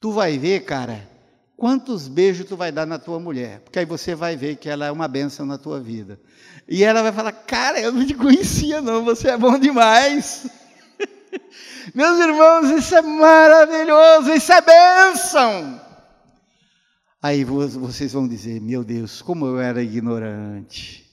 Tu 0.00 0.10
vai 0.12 0.38
ver, 0.38 0.64
cara, 0.64 1.06
quantos 1.56 2.08
beijos 2.08 2.46
tu 2.46 2.56
vai 2.56 2.70
dar 2.70 2.86
na 2.86 2.98
tua 2.98 3.18
mulher, 3.18 3.60
porque 3.60 3.80
aí 3.80 3.84
você 3.84 4.14
vai 4.14 4.36
ver 4.36 4.56
que 4.56 4.68
ela 4.68 4.86
é 4.86 4.92
uma 4.92 5.08
bênção 5.08 5.44
na 5.44 5.58
tua 5.58 5.80
vida. 5.80 6.18
E 6.68 6.84
ela 6.84 7.02
vai 7.02 7.12
falar: 7.12 7.32
Cara, 7.32 7.80
eu 7.80 7.90
não 7.90 8.06
te 8.06 8.14
conhecia, 8.14 8.80
não, 8.80 9.04
você 9.04 9.28
é 9.28 9.36
bom 9.36 9.58
demais. 9.58 10.46
Meus 11.94 12.18
irmãos, 12.18 12.70
isso 12.70 12.94
é 12.94 13.02
maravilhoso, 13.02 14.32
isso 14.32 14.52
é 14.52 14.60
bênção. 14.60 15.80
Aí 17.20 17.42
vocês 17.42 18.12
vão 18.12 18.28
dizer: 18.28 18.60
Meu 18.60 18.84
Deus, 18.84 19.20
como 19.20 19.46
eu 19.46 19.58
era 19.58 19.82
ignorante, 19.82 21.07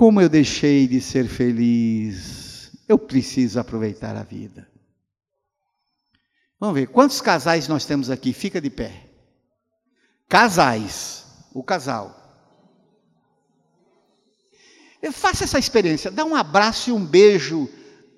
como 0.00 0.18
eu 0.18 0.30
deixei 0.30 0.88
de 0.88 0.98
ser 0.98 1.28
feliz. 1.28 2.72
Eu 2.88 2.98
preciso 2.98 3.60
aproveitar 3.60 4.16
a 4.16 4.22
vida. 4.22 4.66
Vamos 6.58 6.74
ver, 6.74 6.86
quantos 6.86 7.20
casais 7.20 7.68
nós 7.68 7.84
temos 7.84 8.08
aqui? 8.08 8.32
Fica 8.32 8.62
de 8.62 8.70
pé. 8.70 9.10
Casais, 10.26 11.26
o 11.52 11.62
casal. 11.62 12.16
Faça 15.12 15.44
essa 15.44 15.58
experiência, 15.58 16.10
dá 16.10 16.24
um 16.24 16.34
abraço 16.34 16.88
e 16.88 16.92
um 16.94 17.04
beijo 17.04 17.68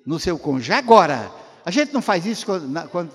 no 0.05 0.17
seu 0.17 0.39
cônjuge. 0.39 0.71
Agora, 0.71 1.29
a 1.65 1.69
gente 1.69 1.93
não 1.93 2.01
faz 2.01 2.25
isso 2.25 2.45
quando, 2.45 2.89
quando, 2.91 3.11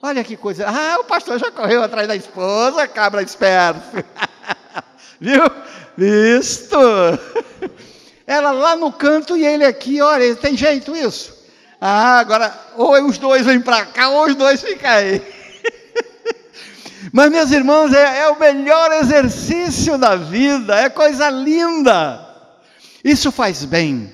Olha 0.00 0.22
que 0.22 0.36
coisa. 0.36 0.68
Ah, 0.68 1.00
o 1.00 1.04
pastor 1.04 1.40
já 1.40 1.50
correu 1.50 1.82
atrás 1.82 2.06
da 2.06 2.14
esposa, 2.14 2.86
cabra 2.86 3.20
esperto. 3.20 4.06
Viu? 5.20 5.42
Visto. 5.96 6.78
Ela 8.26 8.50
lá 8.52 8.76
no 8.76 8.92
canto 8.92 9.36
e 9.36 9.44
ele 9.44 9.64
aqui, 9.64 10.00
olha, 10.00 10.34
tem 10.36 10.56
jeito 10.56 10.94
isso? 10.96 11.34
Ah, 11.80 12.18
agora, 12.18 12.56
ou 12.76 12.92
os 13.06 13.18
dois 13.18 13.44
vêm 13.44 13.60
para 13.60 13.84
cá, 13.86 14.08
ou 14.08 14.26
os 14.26 14.34
dois 14.36 14.62
ficam 14.62 14.88
aí. 14.88 15.20
Mas, 17.12 17.30
meus 17.30 17.50
irmãos, 17.50 17.92
é, 17.92 18.20
é 18.20 18.28
o 18.28 18.38
melhor 18.38 18.92
exercício 18.92 19.98
da 19.98 20.14
vida, 20.14 20.76
é 20.76 20.88
coisa 20.88 21.28
linda. 21.28 22.24
Isso 23.02 23.32
faz 23.32 23.64
bem. 23.64 24.12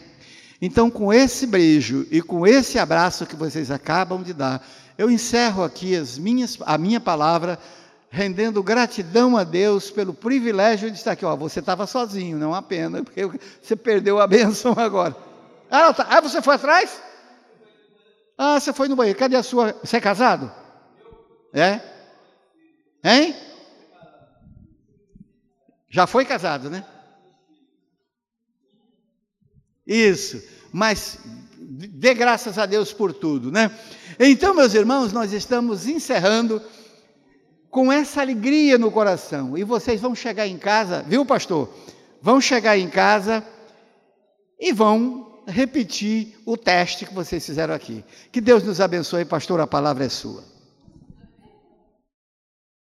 Então, 0.61 0.90
com 0.90 1.12
esse 1.12 1.46
beijo 1.46 2.06
e 2.11 2.22
com 2.22 2.46
esse 2.46 2.78
abraço 2.78 3.26
que 3.26 3.36
vocês 3.36 3.70
acabam 3.70 4.22
de 4.22 4.32
dar, 4.32 4.66
eu 4.96 5.11
encerro 5.11 5.62
aqui 5.62 5.94
as 5.94 6.18
minhas, 6.18 6.59
a 6.66 6.76
minha 6.78 6.98
palavra, 6.98 7.59
rendendo 8.11 8.62
gratidão 8.62 9.36
a 9.36 9.44
Deus 9.44 9.90
pelo 9.90 10.14
privilégio 10.14 10.90
de 10.90 10.96
estar 10.96 11.12
aqui. 11.12 11.24
Ó, 11.24 11.36
você 11.36 11.61
estava 11.61 11.86
sozinho, 11.86 12.38
não 12.38 12.54
é 12.54 12.59
a 12.59 12.62
pena, 12.62 13.02
porque 13.04 13.28
você 13.61 13.76
perdeu 13.76 14.20
a 14.20 14.26
benção 14.26 14.74
agora. 14.76 15.16
Ah, 15.70 15.92
tá. 15.92 16.06
ah, 16.09 16.20
você 16.20 16.40
foi 16.40 16.54
atrás? 16.54 17.00
Ah, 18.36 18.59
você 18.59 18.72
foi 18.72 18.88
no 18.88 18.96
banheiro. 18.96 19.18
Cadê 19.18 19.36
a 19.36 19.42
sua? 19.42 19.72
Você 19.82 19.96
é 19.96 20.00
casado? 20.00 20.50
É? 21.52 21.80
Hein? 23.04 23.34
Já 25.90 26.06
foi 26.06 26.24
casado, 26.24 26.70
né? 26.70 26.84
Isso. 29.86 30.42
Mas 30.72 31.18
dê 31.59 32.14
graças 32.14 32.59
a 32.59 32.66
Deus 32.66 32.92
por 32.92 33.12
tudo, 33.12 33.50
né? 33.50 33.70
Então, 34.18 34.54
meus 34.54 34.74
irmãos, 34.74 35.12
nós 35.12 35.32
estamos 35.32 35.86
encerrando 35.86 36.62
com 37.70 37.92
essa 37.92 38.20
alegria 38.20 38.78
no 38.78 38.90
coração. 38.90 39.56
E 39.56 39.64
vocês 39.64 40.00
vão 40.00 40.14
chegar 40.14 40.46
em 40.46 40.58
casa, 40.58 41.04
viu, 41.06 41.24
pastor? 41.24 41.68
Vão 42.20 42.40
chegar 42.40 42.78
em 42.78 42.88
casa 42.88 43.44
e 44.58 44.72
vão 44.72 45.40
repetir 45.46 46.36
o 46.44 46.56
teste 46.56 47.06
que 47.06 47.14
vocês 47.14 47.44
fizeram 47.44 47.74
aqui. 47.74 48.04
Que 48.30 48.40
Deus 48.40 48.62
nos 48.62 48.80
abençoe, 48.80 49.24
pastor, 49.24 49.60
a 49.60 49.66
palavra 49.66 50.04
é 50.04 50.08
sua. 50.08 50.57